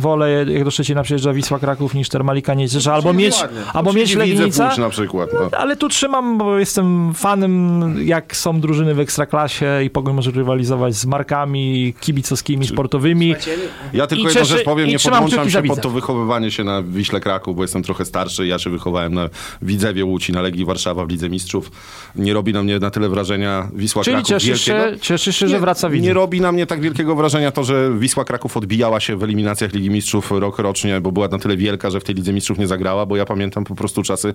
[0.01, 3.35] wolę jak do Szczecina przyjeżdża Wisła Kraków niż Termalika Niedzierza, albo mieć,
[3.73, 4.77] albo mieć widzę Legnica.
[4.77, 5.31] Na przykład.
[5.35, 5.59] No.
[5.59, 10.95] Ale tu trzymam, bo jestem fanem, jak są drużyny w ekstraklasie i Pogoń może rywalizować
[10.95, 13.35] z markami kibicowskimi, sportowymi.
[13.93, 17.21] Ja tylko jedną rzecz powiem, nie trzymam podłączam się pod to wychowywanie się na Wiśle
[17.21, 18.47] Kraków, bo jestem trochę starszy.
[18.47, 19.29] Ja się wychowałem na
[19.63, 21.71] Widzewie Łódź, na Legii Warszawa w Lidze Mistrzów.
[22.17, 24.95] Nie robi na mnie na tyle wrażenia Wisła Czyli Kraków cieszysz wielkiego.
[24.95, 26.13] się, cieszysz się, że wraca Nie widz.
[26.15, 29.91] robi na mnie tak wielkiego wrażenia to, że Wisła Kraków odbijała się w eliminacjach Ligi
[29.91, 33.07] Mistrzów rok rocznie, bo była na tyle wielka, że w tej Lidze Mistrzów nie zagrała,
[33.07, 34.35] bo ja pamiętam po prostu czasy,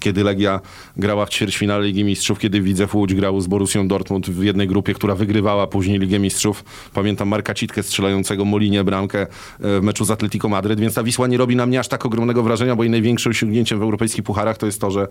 [0.00, 0.60] kiedy Legia
[0.96, 4.94] grała w ćwierćfinale Ligi Mistrzów, kiedy Widzew Łódź grał z Borussią Dortmund w jednej grupie,
[4.94, 6.64] która wygrywała później Ligę Mistrzów.
[6.94, 9.26] Pamiętam Marka Citkę strzelającego Molinie bramkę e,
[9.60, 12.42] w meczu z Atletico Madryt, więc ta Wisła nie robi na mnie aż tak ogromnego
[12.42, 15.02] wrażenia, bo jej największym osiągnięciem w europejskich pucharach to jest to, że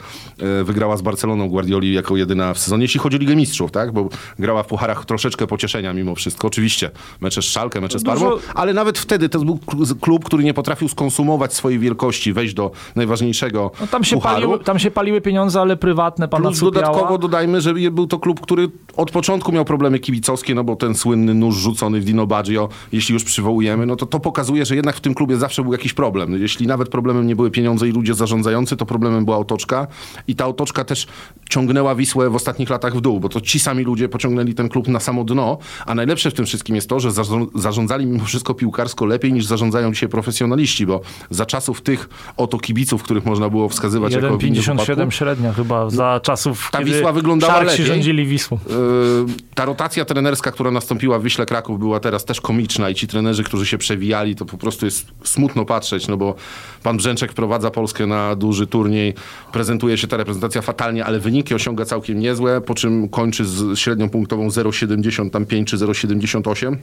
[0.61, 3.91] e, wygrała z Barceloną Guardioli jako jedyna w sezonie, jeśli chodzi o Ligę Mistrzów, tak?
[3.91, 4.09] Bo
[4.39, 6.47] grała w pucharach troszeczkę pocieszenia mimo wszystko.
[6.47, 9.59] Oczywiście mecze z Szalkę, mecze z Dużo- Parmą, ale nawet wtedy to był
[10.01, 14.35] klub, który nie potrafił skonsumować swojej wielkości, wejść do najważniejszego No, tam, się pucharu.
[14.35, 16.87] paliły, tam się paliły pieniądze, ale prywatne, pana Plus Cupiała.
[16.87, 20.95] dodatkowo dodajmy, że był to klub, który od początku miał problemy kibicowskie, no bo ten
[20.95, 24.95] słynny nóż rzucony w Dino Baggio, jeśli już przywołujemy, no to to pokazuje, że jednak
[24.95, 26.41] w tym klubie zawsze był jakiś problem.
[26.41, 29.87] Jeśli nawet problemem nie były pieniądze i ludzie zarządzający, to problemem była otoczka
[30.27, 31.07] i ta otoczka też
[31.49, 34.87] ciągnęła Wisłę w ostatnich latach w dół, bo to ci sami ludzie pociągnęli ten klub
[34.87, 38.53] na samo dno, a najlepsze w tym wszystkim jest to, że zarząd- zarządzali mimo wszystko
[38.53, 43.69] piłkarsko lepiej niż zarządzają dzisiaj profesjonaliści, bo za czasów tych oto kibiców, których można było
[43.69, 47.85] wskazywać jako winnych 1,57 upadku, średnia chyba za czasów, ta kiedy Wisła wyglądała Szarksi lepiej.
[47.85, 48.59] rządzili Wisłą.
[48.69, 48.75] Yy,
[49.55, 53.43] ta rotacja trenerska, która nastąpiła w Wiśle Kraków, była teraz też komiczna i ci trenerzy,
[53.43, 56.35] którzy się przewijali, to po prostu jest smutno patrzeć, no bo
[56.83, 59.13] pan Brzęczek wprowadza Polskę na duży turniej,
[59.51, 64.09] prezentuje się ta reprezentacja fatalnie, ale wyniki osiąga całkiem niezłe, po czym kończy z średnią
[64.09, 66.77] punktową 0,75 czy 0,78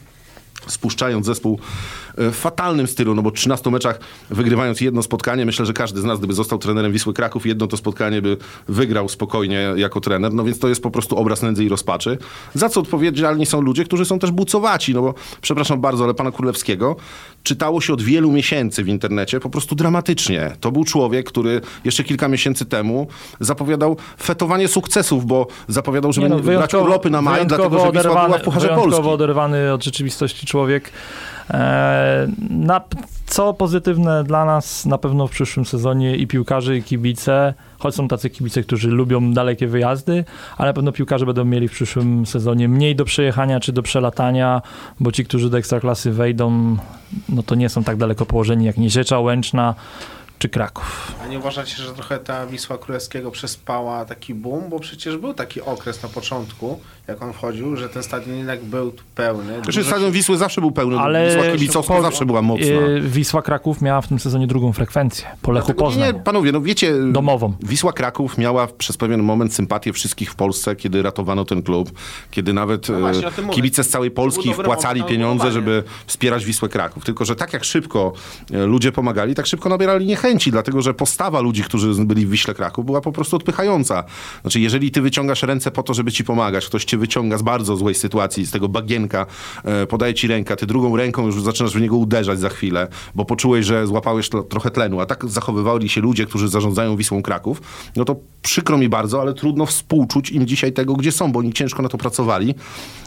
[0.66, 1.58] spuszczając zespół
[2.18, 4.00] e, w fatalnym stylu, no bo w 13 meczach
[4.30, 7.76] wygrywając jedno spotkanie, myślę, że każdy z nas, gdyby został trenerem Wisły Kraków, jedno to
[7.76, 8.36] spotkanie by
[8.68, 12.18] wygrał spokojnie jako trener, no więc to jest po prostu obraz nędzy i rozpaczy,
[12.54, 16.32] za co odpowiedzialni są ludzie, którzy są też bucowaci, no bo przepraszam bardzo, ale pana
[16.32, 16.96] Królewskiego
[17.44, 20.56] czytało się od wielu miesięcy w internecie po prostu dramatycznie.
[20.60, 23.06] To był człowiek, który jeszcze kilka miesięcy temu
[23.40, 27.92] zapowiadał fetowanie sukcesów, bo zapowiadał, że Nie no, będzie brać urlopy na maj, dlatego że
[27.92, 29.02] Wisła była w Pucharze Polski.
[29.02, 30.90] oderwany od rzeczywistości człowiek.
[31.50, 32.80] E, na,
[33.26, 38.08] co pozytywne dla nas na pewno w przyszłym sezonie i piłkarze, i kibice, choć są
[38.08, 40.24] tacy kibice, którzy lubią dalekie wyjazdy,
[40.56, 44.62] ale na pewno piłkarze będą mieli w przyszłym sezonie mniej do przejechania czy do przelatania,
[45.00, 46.76] bo ci, którzy do ekstraklasy wejdą,
[47.28, 49.74] no to nie są tak daleko położeni jak Niziecza, Łęczna
[50.38, 51.12] czy Kraków.
[51.24, 54.68] A nie uważacie, że trochę ta Wisła Królewskiego przespała taki boom?
[54.68, 58.92] Bo przecież był taki okres na początku, jak on wchodził, że ten stadion jednak był
[59.14, 59.44] pełny.
[59.54, 62.66] Znaczy, Dużo stadion Wisły zawsze był pełny, Ale Wisła kibicowska zawsze była mocna.
[62.66, 66.14] Y, Wisła Kraków miała w tym sezonie drugą frekwencję po Lechu Poznań.
[66.14, 67.54] Nie, panowie, no wiecie, Domową.
[67.62, 71.90] Wisła Kraków miała przez pewien moment sympatię wszystkich w Polsce, kiedy ratowano ten klub,
[72.30, 77.04] kiedy nawet No właśnie, e, kibice z całej Polski wpłacali pieniądze, żeby wspierać Wisłę Kraków.
[77.04, 78.12] Tylko, że tak jak szybko
[78.52, 80.23] e, ludzie pomagali, tak szybko nabierali niechęci.
[80.50, 84.04] Dlatego że postawa ludzi, którzy byli w Wiśle Kraków była po prostu odpychająca.
[84.42, 87.76] Znaczy, jeżeli ty wyciągasz ręce po to, żeby ci pomagać, ktoś cię wyciąga z bardzo
[87.76, 89.26] złej sytuacji, z tego bagienka,
[89.64, 93.24] e, podaje ci rękę, ty drugą ręką już zaczynasz w niego uderzać za chwilę, bo
[93.24, 97.62] poczułeś, że złapałeś trochę tlenu, a tak zachowywali się ludzie, którzy zarządzają Wisłą Kraków,
[97.96, 101.52] no to przykro mi bardzo, ale trudno współczuć im dzisiaj tego, gdzie są, bo oni
[101.52, 102.54] ciężko na to pracowali.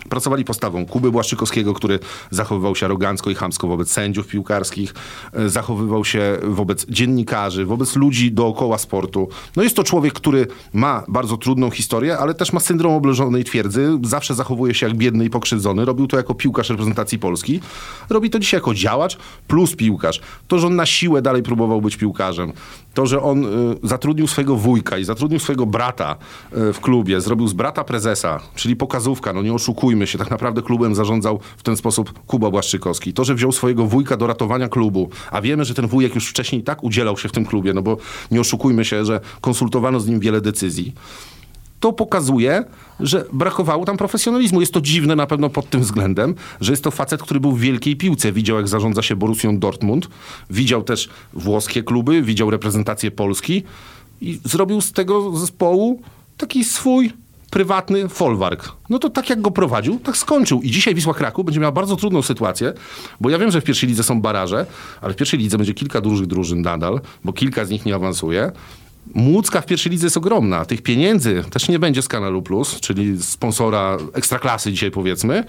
[0.10, 1.99] Pracowali postawą Kuby Błaszczykowskiego, który
[2.32, 4.93] zachowywał się arogancko i chamsko wobec sędziów piłkarskich,
[5.34, 9.30] e, zachowywał się wobec dziennikarzy, wobec ludzi dookoła sportu.
[9.55, 13.99] No jest to człowiek, który ma bardzo trudną historię, ale też ma syndrom obleżonej twierdzy.
[14.03, 15.86] Zawsze zachowuje się jak biedny i pokrzywdzony.
[15.86, 17.60] Robił to jako piłkarz reprezentacji Polski.
[18.10, 20.22] Robi to dzisiaj jako działacz plus piłkarz.
[20.47, 22.53] To, że on na siłę dalej próbował być piłkarzem,
[22.93, 23.49] to, że on y,
[23.84, 26.16] zatrudnił swojego wujka i zatrudnił swojego brata
[26.70, 29.53] y, w klubie, zrobił z brata prezesa, czyli pokazówka, no nie
[29.98, 33.14] oszukujmy się, tak naprawdę klubem zarządzał w ten sposób Kuba Błaszczykowski.
[33.14, 36.64] To, że wziął swojego wujka do ratowania klubu, a wiemy, że ten wujek już wcześniej
[36.64, 37.98] tak udzielał się w tym klubie, no bo
[38.32, 40.93] nie oszukujmy się, że konsultowano z nim wiele decyzji
[41.80, 42.64] to pokazuje,
[43.00, 44.60] że brakowało tam profesjonalizmu.
[44.60, 47.60] Jest to dziwne na pewno pod tym względem, że jest to facet, który był w
[47.60, 48.32] wielkiej piłce.
[48.32, 50.08] Widział, jak zarządza się Borussią Dortmund,
[50.50, 53.64] widział też włoskie kluby, widział reprezentację Polski
[54.22, 56.02] i zrobił z tego zespołu
[56.38, 57.14] taki swój
[57.50, 58.72] prywatny folwark.
[58.89, 60.62] No to tak jak go prowadził, tak skończył.
[60.62, 62.74] I dzisiaj Wisła Kraków będzie miała bardzo trudną sytuację,
[63.22, 64.66] bo ja wiem, że w pierwszej lidze są baraże,
[65.02, 68.52] ale w pierwszej lidze będzie kilka dużych drużyn nadal, bo kilka z nich nie awansuje.
[69.16, 70.66] Młódzka w pierwszej lidze jest ogromna.
[70.66, 75.43] Tych pieniędzy też nie będzie z Kanalu Plus, czyli sponsora ekstraklasy dzisiaj powiedzmy.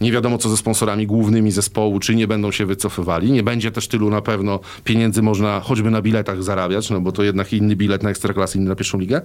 [0.00, 3.32] Nie wiadomo co ze sponsorami głównymi zespołu, czy nie będą się wycofywali.
[3.32, 7.22] Nie będzie też tylu na pewno pieniędzy można choćby na biletach zarabiać, no bo to
[7.22, 9.20] jednak inny bilet na ekstraklasy, inny na pierwszą ligę.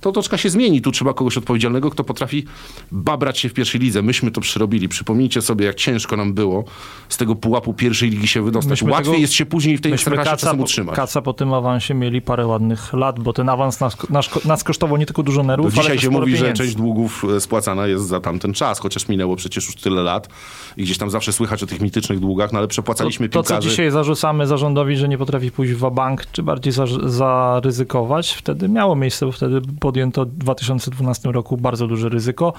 [0.00, 0.82] To otoczka się zmieni.
[0.82, 2.44] Tu trzeba kogoś odpowiedzialnego, kto potrafi
[2.92, 4.02] babrać się w pierwszej lidze.
[4.02, 4.88] Myśmy to przyrobili.
[4.88, 6.64] Przypomnijcie sobie, jak ciężko nam było
[7.08, 8.70] z tego pułapu pierwszej ligi się wydostać.
[8.70, 10.96] Myśmy Łatwiej tego- jest się później w tej ekstraklasie czasem utrzymać.
[10.96, 14.96] kaca po tym awansie mieli parę ładnych lat, bo ten awans nas, nas, nas kosztował
[14.96, 16.62] nie tylko dużo nerwów, ale dzisiaj się mówi, że pieniędzy.
[16.62, 20.28] część długów e, spłacana jest za tamten czas, chociaż minęło przecież już tyle lat
[20.76, 23.48] i gdzieś tam zawsze słychać o tych mitycznych długach, no ale przepłacaliśmy To, to, co
[23.48, 23.68] piłkarzy.
[23.68, 28.96] dzisiaj zarzucamy zarządowi, że nie potrafi pójść w bank, czy bardziej za, zaryzykować, wtedy miało
[28.96, 32.52] miejsce, bo wtedy podjęto w 2012 roku bardzo duże ryzyko.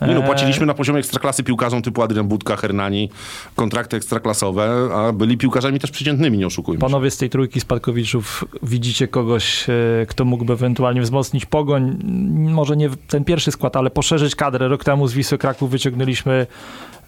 [0.00, 3.10] Nie no, E, płaciliśmy na poziomie ekstraklasy piłkarzom typu Adrian Budka, Hernani,
[3.54, 6.86] kontrakty ekstraklasowe, a byli piłkarzami też przeciętnymi, nie oszukujmy się.
[6.86, 11.98] Panowie z tej trójki spadkowiczów, widzicie kogoś, e, kto mógłby ewentualnie wzmocnić pogoń?
[12.34, 14.68] Może nie ten pierwszy skład, ale poszerzyć kadrę.
[14.68, 16.46] Rok temu z Wisły Kraków wyciągnęliśmy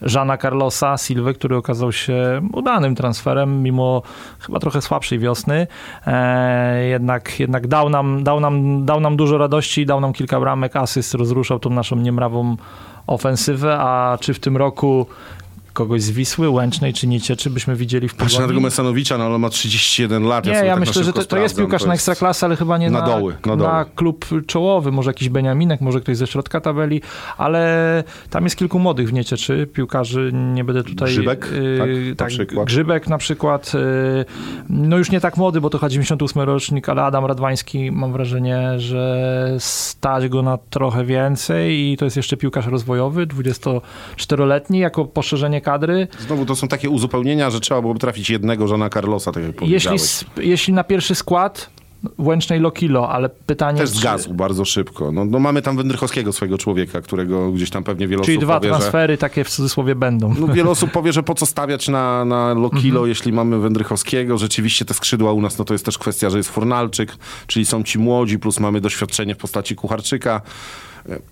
[0.02, 4.02] Żana Carlosa Silvę, który okazał się udanym transferem, mimo
[4.38, 5.66] chyba trochę słabszej wiosny.
[6.06, 10.76] E, jednak jednak dał, nam, dał, nam, dał nam dużo radości, dał nam kilka bramek,
[10.76, 12.56] asyst, rozruszał tą naszą niemrawą
[13.06, 15.06] ofensywę, a czy w tym roku
[15.78, 18.60] kogoś z Wisły, Łęcznej czy Niecieczy byśmy widzieli w Patrzę na tego?
[18.60, 20.46] Mesanowicza, no ale ma 31 lat.
[20.46, 22.46] Nie, sobie ja tak na myślę, że to, to jest piłkarz to na jest- ekstraklasę,
[22.46, 23.84] ale chyba nie na na, doły, na doły.
[23.94, 27.02] klub czołowy, może jakiś Beniaminek, może ktoś ze środka tabeli,
[27.36, 31.08] ale tam jest kilku młodych w Niecieczy, piłkarzy, nie będę tutaj...
[31.08, 32.32] Grzybek, yy, tak?
[32.32, 32.64] Na tak.
[32.64, 34.24] Grzybek na przykład, yy,
[34.68, 38.80] no już nie tak młody, bo to chyba 98 rocznik, ale Adam Radwański, mam wrażenie,
[38.80, 45.60] że stać go na trochę więcej i to jest jeszcze piłkarz rozwojowy, 24-letni, jako poszerzenie
[45.72, 46.08] kadry.
[46.18, 49.58] Znowu to są takie uzupełnienia, że trzeba byłoby trafić jednego Żana Carlosa, tak jak Jeśli,
[49.68, 50.00] powiedziałeś.
[50.20, 51.70] sp- jeśli na pierwszy skład
[52.18, 53.78] Łęcznej Lokilo, ale pytanie...
[53.80, 55.12] Też czy- zgasł bardzo szybko.
[55.12, 58.54] No, no mamy tam Wędrychowskiego, swojego człowieka, którego gdzieś tam pewnie wiele Czyli osób dwa
[58.60, 58.74] powie, że...
[58.78, 60.34] transfery takie w cudzysłowie będą.
[60.38, 63.08] No, wiele osób powie, że po co stawiać na, na Lokilo, Mhm.
[63.08, 64.38] jeśli mamy Wędrychowskiego.
[64.38, 67.16] Rzeczywiście te skrzydła u nas, no to jest też kwestia, że jest Fornalczyk,
[67.46, 70.40] czyli są ci młodzi, plus mamy doświadczenie w postaci Kucharczyka.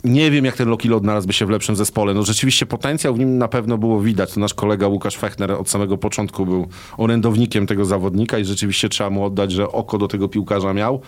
[0.05, 2.15] Nie wiem, jak ten Lokilo odnalazłby się w lepszym zespole.
[2.15, 4.33] No rzeczywiście potencjał w nim na pewno było widać.
[4.33, 9.11] To nasz kolega Łukasz Fechner od samego początku był orędownikiem tego zawodnika i rzeczywiście trzeba
[9.11, 11.01] mu oddać, że oko do tego piłkarza miał.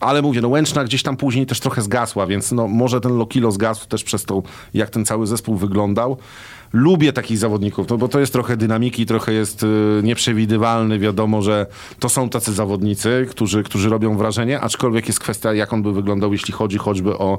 [0.00, 3.52] Ale mówię, no Łęczna gdzieś tam później też trochę zgasła, więc no może ten Lokilo
[3.52, 4.42] zgasł też przez to,
[4.74, 6.16] jak ten cały zespół wyglądał.
[6.72, 10.98] Lubię takich zawodników, no bo to jest trochę dynamiki, trochę jest y, nieprzewidywalny.
[10.98, 11.66] Wiadomo, że
[11.98, 16.32] to są tacy zawodnicy, którzy, którzy robią wrażenie, aczkolwiek jest kwestia, jak on by wyglądał,
[16.32, 17.38] jeśli chodzi choćby o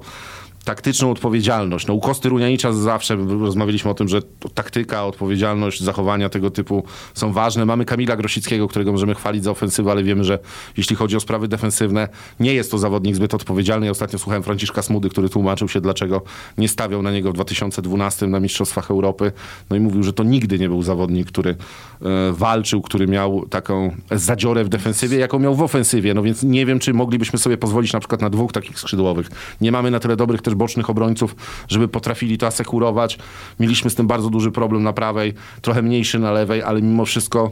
[0.68, 1.88] taktyczną odpowiedzialność.
[1.88, 4.22] No u Kosty Runianicza zawsze rozmawialiśmy o tym, że
[4.54, 7.66] taktyka, odpowiedzialność, zachowania tego typu są ważne.
[7.66, 10.40] Mamy Kamila Grosickiego, którego możemy chwalić za ofensywę, ale wiemy, że
[10.78, 12.08] jeśli chodzi o sprawy defensywne,
[12.40, 13.86] nie jest to zawodnik zbyt odpowiedzialny.
[13.86, 16.22] Ja ostatnio słuchałem Franciszka Smudy, który tłumaczył się, dlaczego
[16.58, 19.32] nie stawiał na niego w 2012 na Mistrzostwach Europy.
[19.70, 23.96] No i mówił, że to nigdy nie był zawodnik, który e, walczył, który miał taką
[24.12, 26.14] zadziorę w defensywie, jaką miał w ofensywie.
[26.14, 29.30] No więc nie wiem, czy moglibyśmy sobie pozwolić na przykład na dwóch takich skrzydłowych.
[29.62, 31.36] Nie mamy na tyle dobrych też bocznych obrońców,
[31.68, 33.20] żeby potrafili to asekurować.
[33.60, 37.52] Mieliśmy z tym bardzo duży problem na prawej, trochę mniejszy na lewej, ale mimo wszystko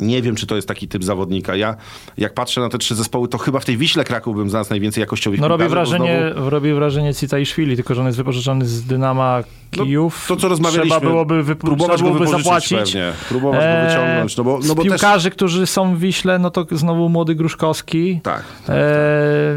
[0.00, 1.56] Nie wiem, czy to jest taki typ zawodnika.
[1.56, 1.76] Ja,
[2.18, 5.00] jak patrzę na te trzy zespoły, to chyba w tej Wiśle Kraków bym znalazł najwięcej
[5.00, 9.42] jakościowych No robi wrażenie, znowu- robi wrażenie Citaiszwili, tylko że on jest wypożyczony z Dynama
[9.70, 10.26] Kijów.
[10.30, 12.78] No, to, co rozmawialiśmy, Trzeba byłoby, wyp- próbować trzeba go byłoby zapłacić.
[12.78, 14.90] pewnie, próbować go Eee, wyciągnąć, no bo, no bo też...
[14.90, 18.20] piłkarzy, którzy są w Wiśle, no to znowu młody Gruszkowski.
[18.22, 19.56] Tak, E,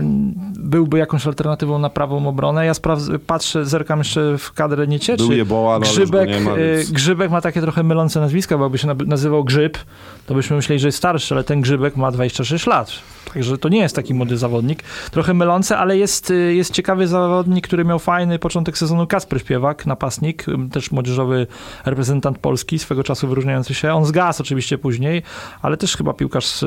[0.60, 2.66] byłby jakąś alternatywą na prawą obronę.
[2.66, 5.24] Ja sprawdzę, patrzę, zerkam jeszcze w kadrę nie cieczy.
[5.24, 8.78] Był Jeboa, no Grzybek, ma, więc- e, Grzybek ma takie trochę mylące nazwiska, bo jakby
[8.78, 9.78] się nazywał Grzyb,
[10.26, 12.92] to byśmy myśleli, że jest starszy, ale ten Grzybek ma 26 lat.
[13.34, 14.84] Także to nie jest taki młody zawodnik.
[15.12, 19.86] Trochę mylące, ale jest, y, jest ciekawy zawodnik, który miał fajny początek sezonu Kasper Śpiewak,
[19.86, 21.48] napastnik, też młodzieżowy
[21.86, 23.94] reprezentant Polski, swego czasu wyróżniający się.
[23.94, 25.24] On zgasł oczywiście później,
[25.62, 26.60] ale też chyba piłkarz z,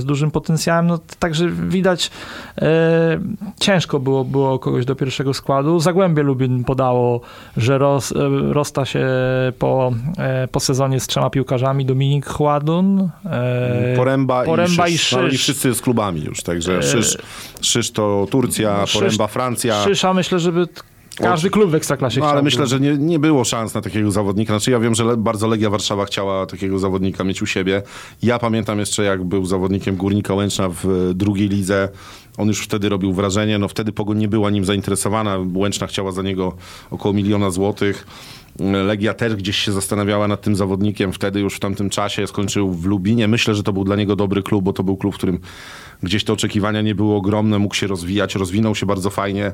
[0.00, 0.86] z dużym potencjałem.
[0.86, 2.10] No, także widać,
[2.58, 3.20] e,
[3.60, 5.80] ciężko było, było kogoś do pierwszego składu.
[5.80, 7.20] Zagłębie Lubin podało,
[7.56, 8.14] że roz,
[8.50, 9.06] rozsta się
[9.58, 11.86] po, e, po sezonie z trzema piłkarzami.
[11.86, 15.12] Dominik Chładun, e, Poręba, Poręba i i Szysz.
[15.12, 17.18] No, i wszyscy z klubami już, także Szysz,
[17.60, 19.84] Szysz to Turcja, no, Szysz- Poręba Francja.
[19.84, 20.68] Szysza myślę, żeby
[21.16, 24.52] każdy klub w Ekstraklasie No ale myślę, że nie, nie było szans na takiego zawodnika.
[24.52, 27.82] Znaczy ja wiem, że bardzo Legia Warszawa chciała takiego zawodnika mieć u siebie.
[28.22, 31.88] Ja pamiętam jeszcze, jak był zawodnikiem Górnika Łęczna w e, drugiej lidze.
[32.36, 33.58] On już wtedy robił wrażenie.
[33.58, 35.38] No wtedy Pogoń nie była nim zainteresowana.
[35.54, 36.56] Łęczna chciała za niego
[36.90, 38.06] około miliona złotych.
[38.60, 41.12] Legia też gdzieś się zastanawiała nad tym zawodnikiem.
[41.12, 43.28] Wtedy już w tamtym czasie skończył w Lubinie.
[43.28, 45.38] Myślę, że to był dla niego dobry klub, bo to był klub, w którym
[46.02, 47.58] gdzieś te oczekiwania nie były ogromne.
[47.58, 49.52] Mógł się rozwijać, rozwinął się bardzo fajnie.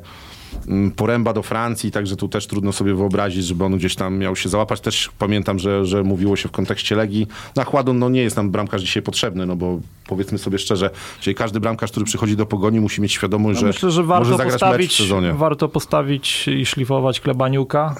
[0.68, 4.36] Mm, Poręba do Francji, także tu też trudno sobie wyobrazić, żeby on gdzieś tam miał
[4.36, 4.80] się załapać.
[4.80, 7.26] Też pamiętam, że, że mówiło się w kontekście Legii.
[7.57, 10.90] Na Chładon no nie jest nam bramkarz dzisiaj potrzebny, no bo powiedzmy sobie szczerze,
[11.20, 14.07] czyli każdy bramkarz, który przychodzi do Pogoni musi mieć świadomość, No że, myślę, że może
[14.09, 15.32] warto zagrać mecz w postawić, sezonie.
[15.32, 17.94] warto postawić i szlifować Klebaniuka.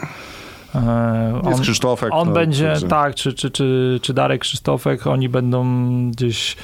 [0.75, 2.11] E, Jest Krzysztofek.
[2.13, 5.65] On no, będzie, tak, czy, czy, czy, czy Darek Krzysztofek, oni będą
[6.11, 6.57] gdzieś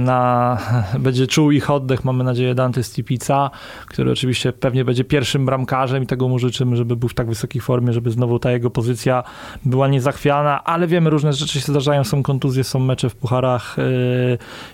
[0.00, 0.58] na,
[0.98, 3.50] będzie czuł ich oddech, mamy nadzieję, Dante Stipica,
[3.86, 7.62] który oczywiście pewnie będzie pierwszym bramkarzem i tego mu życzymy, żeby był w tak wysokiej
[7.62, 9.22] formie, żeby znowu ta jego pozycja
[9.64, 13.82] była niezachwiana, ale wiemy, różne rzeczy się zdarzają, są kontuzje, są mecze w pucharach, e,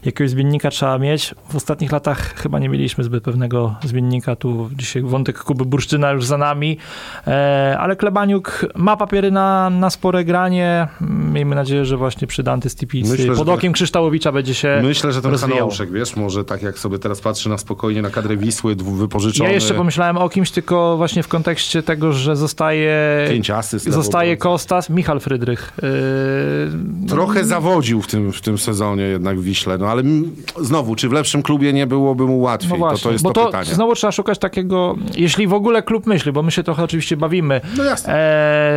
[0.05, 1.35] jakiegoś zmiennika trzeba mieć.
[1.49, 6.27] W ostatnich latach chyba nie mieliśmy zbyt pewnego zmiennika, tu dzisiaj wątek Kuby Bursztyna już
[6.27, 6.79] za nami,
[7.27, 10.89] e, ale Klebaniuk ma papiery na, na spore granie.
[11.33, 14.76] Miejmy nadzieję, że właśnie przy Dante Stipicy Myślę, że pod to- okiem Kryształowicza będzie się
[14.83, 15.59] Myślę, że ten rozwijał.
[15.59, 19.55] Hanouszek, wiesz, może tak jak sobie teraz patrzy na spokojnie na kadrę Wisły, wypożyczony, Ja
[19.55, 22.95] jeszcze pomyślałem o kimś, tylko właśnie w kontekście tego, że zostaje,
[23.29, 23.91] pięć asyst.
[23.91, 25.73] zostaje Kostas, Michal Frydrych.
[25.83, 30.03] Yy, Trochę zawodził w tym, w tym sezonie jednak w Wiśle, no ale
[30.61, 32.71] znowu, czy w lepszym klubie nie byłoby mu łatwiej?
[32.71, 33.75] No właśnie, to, to jest bo to, to pytanie.
[33.75, 37.61] znowu trzeba szukać takiego, jeśli w ogóle klub myśli, bo my się trochę oczywiście bawimy
[37.77, 38.15] No jasne.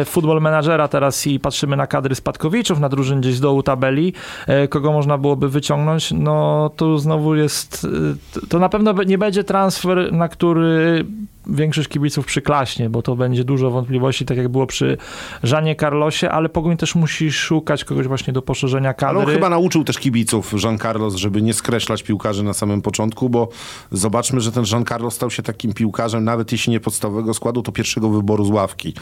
[0.02, 4.14] e, futbol menadżera teraz i patrzymy na kadry spadkowiczów, na drużyn gdzieś z dołu tabeli,
[4.48, 7.88] e, kogo można byłoby wyciągnąć, no tu znowu jest,
[8.36, 11.06] e, to na pewno nie będzie transfer, na który
[11.52, 14.98] większość kibiców przyklaśnie, bo to będzie dużo wątpliwości, tak jak było przy
[15.44, 19.18] Żanie Carlosie, ale Pogoń też musi szukać kogoś właśnie do poszerzenia kadry.
[19.18, 23.30] Ale on chyba nauczył też kibiców Jean Carlos, żeby nie skreślać piłkarzy na samym początku,
[23.30, 23.50] bo
[23.92, 27.72] zobaczmy, że ten Jean Carlos stał się takim piłkarzem, nawet jeśli nie podstawowego składu, to
[27.72, 28.94] pierwszego wyboru z ławki.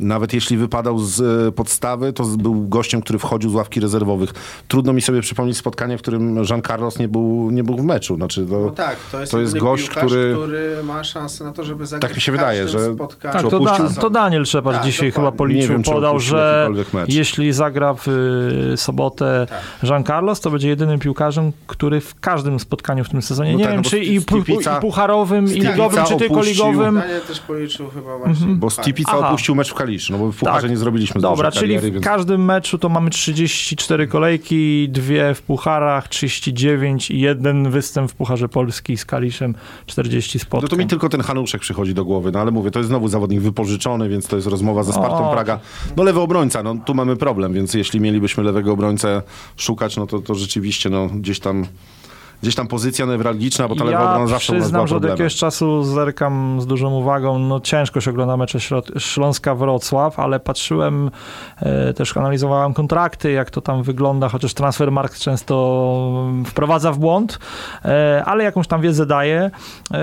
[0.00, 4.30] Nawet jeśli wypadał z e, podstawy, to był gościem, który wchodził z ławki rezerwowych.
[4.68, 8.16] Trudno mi sobie przypomnieć spotkanie, w którym Jean Carlos nie był, nie był w meczu.
[8.16, 11.44] Znaczy, to, No tak, to jest, to jest jedyny gość, piłkarz, który- który ma szansę
[11.44, 13.32] na to, żeby Tak mi się wydaje, że- spotkaniu.
[13.32, 16.68] Tak, to, da, to Daniel Trzepacz Tak, dzisiaj chyba policzył, wiem, podał, że
[17.08, 19.90] jeśli zagra w y, sobotę Tak.
[19.90, 23.64] Jean Carlos, to będzie jedynym piłkarzem, który w każdym spotkaniu w tym sezonie, No nie
[23.64, 26.94] tak, wiem no czy i, Stipica- i pucharowym, i Stipica ligowym, czy tylko ligowym.
[26.94, 28.46] Daniel też policzył chyba właśnie.
[28.46, 29.28] bo Stipica Aha.
[29.28, 30.70] opuścił mecz w Kaliszu, no bo w Pucharze Tak.
[30.70, 32.06] nie zrobiliśmy Dobra, dużo czyli kariery, w więc...
[32.06, 38.48] każdym meczu to mamy 34 kolejki, dwie w pucharach, 39 i jeden występ w Pucharze
[38.48, 39.54] Polski z Kaliszem,
[39.86, 40.68] 40 No spotkań.
[40.70, 43.40] to mi tylko ten Hanuszek przychodzi do głowy, no ale mówię, to jest znowu zawodnik
[43.40, 45.32] wypożyczony, więc to jest rozmowa ze Spartą O.
[45.32, 45.58] Praga.
[45.96, 49.22] No lewy obrońca, no tu mamy problem, więc jeśli mielibyśmy lewego obrońcę
[49.56, 51.66] szukać, no to, to rzeczywiście no gdzieś tam
[52.42, 56.60] gdzieś tam pozycja newralgiczna, bo ta lewa obrona zawsze przyznam, że od jakiegoś czasu zerkam
[56.60, 57.38] z dużą uwagą.
[57.38, 58.58] No ciężko się ogląda mecze
[58.98, 61.10] Śląska-Wrocław, ale patrzyłem,
[61.56, 65.54] e, też analizowałem kontrakty, jak to tam wygląda, chociaż Transfermarkt często
[66.46, 67.38] wprowadza w błąd,
[67.84, 69.50] e, ale jakąś tam wiedzę daje.
[69.94, 70.00] E,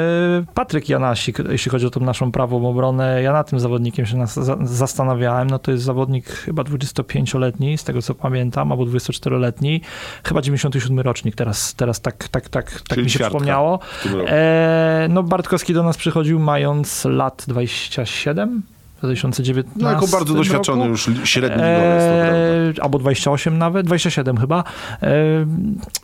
[0.54, 4.26] Patryk Janasik, jeśli chodzi o tą naszą prawą obronę, ja nad tym zawodnikiem się
[4.62, 5.50] zastanawiałem.
[5.50, 9.82] No to jest zawodnik chyba 25-letni, z tego co pamiętam, albo 24-letni,
[10.24, 13.80] chyba 97 rocznik, teraz, teraz tak, tak, tak, tak mi się przypomniało.
[14.28, 18.62] E, no Bartkowski do nas przychodził mając lat 27,
[18.98, 20.90] w 2019 No jako bardzo doświadczony roku.
[20.90, 22.04] już średni ligowiec.
[22.04, 24.64] Eee, albo 28 nawet, 27 chyba.
[25.02, 25.46] Eee,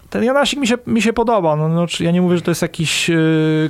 [0.10, 1.56] ten Janasik mi się, mi się podoba.
[1.56, 3.16] No, no, ja nie mówię, że to jest jakiś e,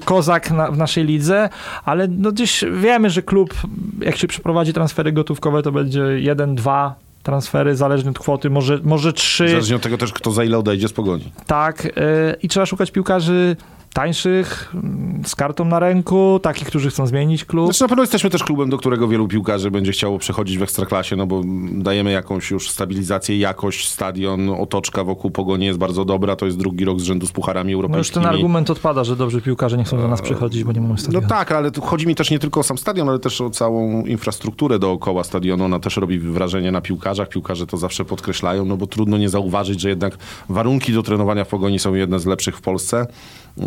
[0.05, 1.49] kozak na, w naszej lidze,
[1.85, 3.53] ale no, gdzieś wiemy, że klub,
[4.01, 9.13] jak się przeprowadzi transfery gotówkowe, to będzie jeden, dwa transfery, zależnie od kwoty, może, może
[9.13, 9.49] trzy.
[9.49, 11.31] Zależnie od tego też, kto za ile odejdzie z pogoni.
[11.47, 13.55] Tak, e, i trzeba szukać piłkarzy
[13.95, 17.65] tańszych, mm, z kartą na ręku, takich, którzy chcą zmienić klub.
[17.65, 21.15] Znaczy na pewno jesteśmy też klubem, do którego wielu piłkarzy będzie chciało przechodzić w ekstraklasie,
[21.15, 21.41] no bo
[21.71, 26.85] dajemy jakąś już stabilizację, jakość, stadion, otoczka wokół Pogoni jest bardzo dobra, to jest drugi
[26.85, 28.23] rok z rzędu z pucharami No już europejskimi.
[28.25, 30.97] ten argument odpada, że dobrzy piłkarze nie chcą do nas przychodzić, bo nie mamy No
[30.99, 31.27] stadionu.
[31.27, 34.05] tak, ale tu chodzi mi też nie tylko o sam stadion, ale też o całą
[34.05, 35.63] infrastrukturę dookoła stadionu.
[35.65, 37.29] Ona też robi wrażenie na piłkarzach.
[37.29, 40.17] Piłkarze to zawsze podkreślają, no bo trudno nie zauważyć, że jednak
[40.49, 43.07] warunki do trenowania w Pogoni są jedne z lepszych w Polsce.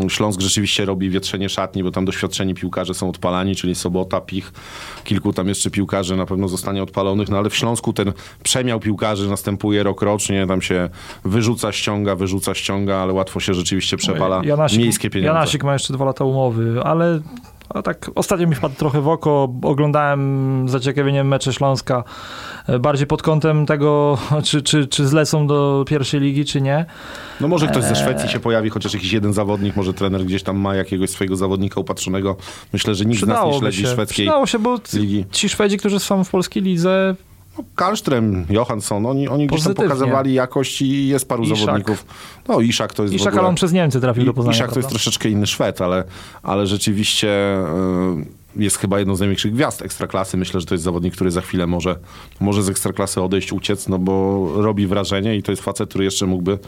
[0.09, 4.53] Śląsk rzeczywiście robi wietrzenie szatni, bo tam doświadczeni piłkarze są odpalani, czyli Sobota, Pich,
[5.05, 8.13] kilku tam jeszcze piłkarzy na pewno zostanie odpalonych, no ale w Śląsku ten
[8.43, 10.89] przemiał piłkarzy następuje rok rocznie, tam się
[11.25, 15.35] wyrzuca, ściąga, wyrzuca, ściąga, ale łatwo się rzeczywiście przepala Janasik, miejskie pieniądze.
[15.35, 17.21] Janasik ma jeszcze dwa lata umowy, ale
[17.69, 19.53] a tak ostatnio mi wpadł trochę w oko.
[19.63, 22.05] Oglądałem z zaciekawieniem mecze Śląska
[22.67, 26.87] e, bardziej pod kątem tego, czy, czy, czy zlecą do pierwszej ligi, czy nie.
[27.41, 27.97] No może ktoś ze Eee.
[27.97, 31.81] Szwecji się pojawi, chociaż jakiś jeden zawodnik, może trener gdzieś tam ma jakiegoś swojego zawodnika
[31.81, 32.37] upatrzonego.
[32.73, 33.89] Myślę, że nikt z nas nie śledzi się.
[33.89, 35.25] szwedzkiej Przydało się, bo ligi.
[35.33, 37.15] ci Szwedzi, którzy są w polskiej lidze,
[37.77, 41.59] Kalström, Johansson, oni, oni gdzieś tam pokazywali jakość i jest paru Iszak.
[41.59, 42.07] zawodników.
[42.49, 43.41] No Iszak to jest w Iszak, ogóle...
[43.41, 44.57] ale on przez Niemcy trafił do Poznania.
[44.57, 44.91] Iszak to jest prawda?
[44.91, 46.05] troszeczkę inny Szwed, ale,
[46.43, 47.59] ale rzeczywiście
[48.57, 50.37] y, jest chyba jedną z największych gwiazd Ekstraklasy.
[50.37, 51.97] Myślę, że to jest zawodnik, który za chwilę może,
[52.41, 56.27] może z Ekstraklasy odejść, uciec, no bo robi wrażenie i to jest facet, który jeszcze
[56.27, 56.59] mógłby y,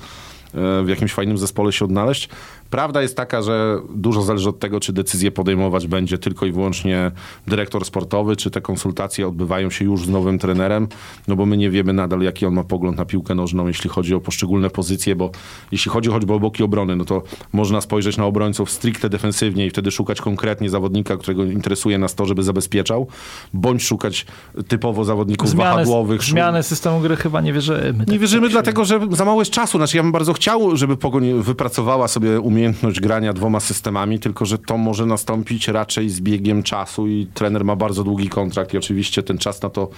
[0.85, 2.29] w jakimś fajnym zespole się odnaleźć.
[2.71, 7.11] Prawda jest taka, że dużo zależy od tego, czy decyzję podejmować będzie tylko i wyłącznie
[7.47, 10.89] dyrektor sportowy, czy te konsultacje odbywają się już z nowym trenerem,
[11.29, 14.15] no bo my nie wiemy nadal, jaki on ma pogląd na piłkę nożną, jeśli chodzi
[14.15, 15.31] o poszczególne pozycje, bo
[15.73, 19.71] jeśli chodzi choćby o boki obrony, no to można spojrzeć na obrońców stricte defensywnie i
[19.71, 23.07] wtedy szukać konkretnie zawodnika, którego interesuje nas to, żeby zabezpieczał,
[23.55, 24.27] bądź szukać
[24.69, 26.23] typowo zawodników Zmiany, wahadłowych.
[26.23, 27.93] zmiany systemu gry chyba nie wierzymy.
[27.99, 29.79] Nie tak wierzymy się- dlatego, że za mało jest czasu.
[29.79, 34.59] Znaczy ja bym bardzo chciał, żeby Pogoń wypracowała sobie umiejętność grania dwoma systemami, tylko że
[34.59, 39.23] to może nastąpić raczej z biegiem czasu i trener ma bardzo długi kontrakt i oczywiście
[39.23, 39.89] ten czas na to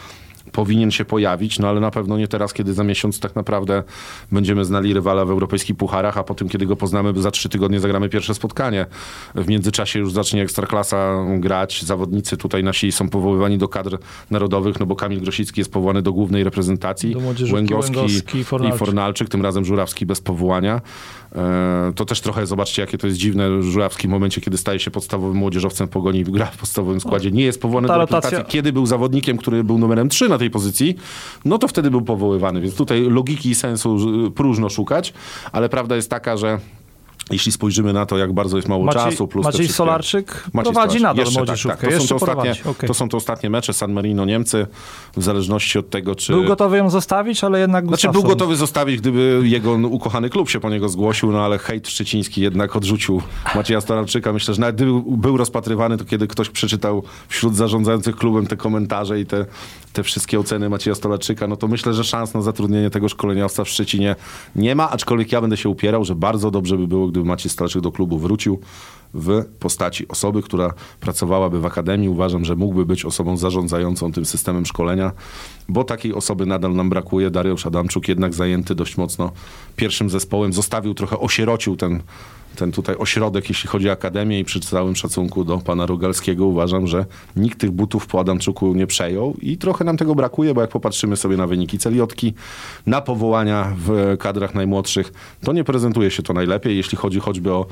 [0.53, 3.82] powinien się pojawić, no ale na pewno nie teraz, kiedy za miesiąc tak naprawdę
[4.32, 8.09] będziemy znali rywala w europejskich pucharach, a potem, kiedy go poznamy, za trzy tygodnie zagramy
[8.09, 8.86] pierwsze spotkanie.
[9.34, 13.98] W międzyczasie już zacznie Ekstraklasa grać, zawodnicy tutaj nasi są powoływani do kadr
[14.30, 17.18] narodowych, no bo Kamil Grosicki jest powołany do głównej reprezentacji, Do
[17.55, 17.55] Łęgowski,
[17.96, 18.76] Łęgowski i Fornalczyk.
[18.76, 20.80] i Fornalczyk, tym razem Żurawski bez powołania.
[21.36, 23.62] E, To też trochę, zobaczcie, jakie to jest dziwne.
[23.62, 27.30] Żurawski w momencie, kiedy staje się podstawowym młodzieżowcem w Pogoni i gra w podstawowym składzie,
[27.30, 28.53] nie jest powołany Ta do rotacja- reprezentacji.
[28.53, 30.97] Kiedy był zawodnikiem, który był numerem 3 na tej pozycji,
[31.45, 32.61] no to wtedy był powoływany.
[32.61, 35.12] Więc tutaj logiki i sensu y, próżno szukać,
[35.53, 36.59] ale prawda jest taka, że
[37.30, 40.72] jeśli spojrzymy na to, jak bardzo jest mało Maciej, czasu, plus Maciej wszystkie- Solarczyk Maciej
[40.72, 41.02] prowadzi Stolarczyk.
[41.02, 41.76] nadal Jeszcze tak, młodzieżówkę.
[41.78, 41.90] tak.
[41.90, 42.62] To, są Jeszcze te ostatnie, prowadzi.
[42.78, 42.88] okej.
[42.88, 44.66] to są te ostatnie mecze San Marino Niemcy,
[45.16, 46.32] w zależności od tego, czy...
[46.32, 50.60] Był gotowy ją zostawić, ale jednak Znaczy był gotowy zostawić, gdyby jego ukochany klub się
[50.60, 53.22] po niego zgłosił, no ale hejt szczeciński jednak odrzucił
[53.54, 54.32] Macieja Staralczyka.
[54.32, 59.20] Myślę, że nawet gdyby był rozpatrywany, to kiedy ktoś przeczytał wśród zarządzających klubem te komentarze
[59.20, 59.46] i te,
[59.92, 63.68] te wszystkie oceny Macieja Stolarczyka, no to myślę, że szans na zatrudnienie tego szkoleniowca w
[63.68, 64.16] Szczecinie
[64.56, 67.82] nie ma, aczkolwiek ja będę się upierał, że bardzo dobrze by było, gdyby Maciej Stolarczyk
[67.82, 68.60] do klubu wrócił
[69.14, 72.08] w postaci osoby, która pracowałaby w akademii.
[72.08, 75.12] Uważam, że mógłby być osobą zarządzającą tym systemem szkolenia,
[75.68, 77.30] bo takiej osoby nadal nam brakuje.
[77.30, 79.32] Dariusz Adamczuk jednak zajęty dość mocno
[79.76, 82.02] pierwszym zespołem, zostawił trochę, osierocił ten,
[82.57, 86.86] ten tutaj ośrodek, jeśli chodzi o akademię i przy całym szacunku do pana Rogalskiego uważam,
[86.86, 90.70] że nikt tych butów po Adamczuku nie przejął i trochę nam tego brakuje, bo jak
[90.70, 92.34] popatrzymy sobie na wyniki celiotki,
[92.86, 95.12] na powołania w kadrach najmłodszych,
[95.44, 97.66] to nie prezentuje się to najlepiej, jeśli chodzi choćby o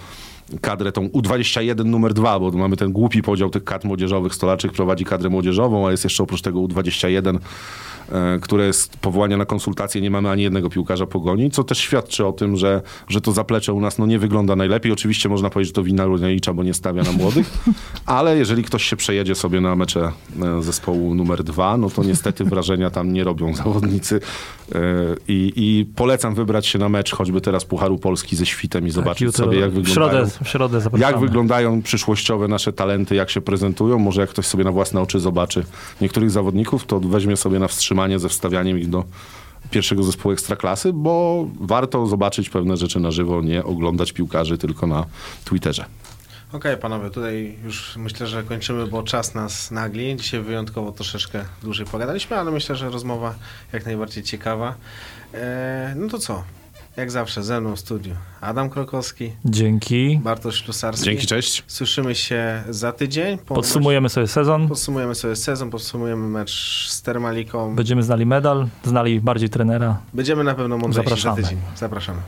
[0.60, 4.34] kadrę tą U21 numer 2, bo mamy ten głupi podział tych kadr młodzieżowych.
[4.34, 7.38] Stolarczyk prowadzi kadrę młodzieżową, a jest jeszcze oprócz tego U21, e,
[8.40, 10.00] które jest powołania na konsultacje.
[10.00, 13.72] Nie mamy ani jednego piłkarza pogoni, co też świadczy o tym, że, że to zaplecze
[13.72, 14.92] u nas no, nie wygląda najlepiej.
[14.92, 17.50] Oczywiście można powiedzieć, że to wina Runielicza, bo nie stawia na młodych,
[18.06, 22.44] ale jeżeli ktoś się przejedzie sobie na mecze e, zespołu numer 2, no to niestety
[22.44, 24.20] wrażenia tam nie robią zawodnicy
[24.74, 24.80] E,
[25.28, 29.22] i, i polecam wybrać się na mecz, choćby teraz Pucharu Polski ze Świtem i zobaczyć
[29.22, 33.40] jutro sobie, jak w wyglądają środę, w środę jak wyglądają przyszłościowe nasze talenty, jak się
[33.40, 33.98] prezentują.
[33.98, 35.64] Może jak ktoś sobie na własne oczy zobaczy
[36.00, 39.04] niektórych zawodników, to weźmie sobie na wstrzymanie ze wstawianiem ich do
[39.70, 45.06] pierwszego zespołu ekstraklasy, bo warto zobaczyć pewne rzeczy na żywo, nie oglądać piłkarzy tylko na
[45.44, 45.84] Twitterze.
[46.52, 50.16] Okej, panowie, tutaj już myślę, że kończymy, bo czas nas nagli.
[50.16, 53.34] Dzisiaj wyjątkowo troszeczkę dłużej pogadaliśmy, ale myślę, że rozmowa
[53.72, 54.74] jak najbardziej ciekawa.
[55.34, 56.42] E, no to co?
[57.00, 60.20] Jak zawsze ze mną w studiu Adam Krokowski, Dzięki.
[60.22, 61.04] Bartosz Ślusarski.
[61.04, 61.64] Dzięki, cześć.
[61.66, 63.38] Słyszymy się za tydzień.
[63.38, 64.68] Po Podsumujemy sobie sezon.
[64.68, 67.74] Podsumujemy sobie sezon, podsumujemy mecz z Termaliką.
[67.76, 69.98] Będziemy znali medal, znali bardziej trenera.
[70.14, 71.42] Będziemy na pewno mądrzejsi za Zapraszamy.
[71.42, 71.58] tydzień.
[71.76, 72.18] Zapraszamy.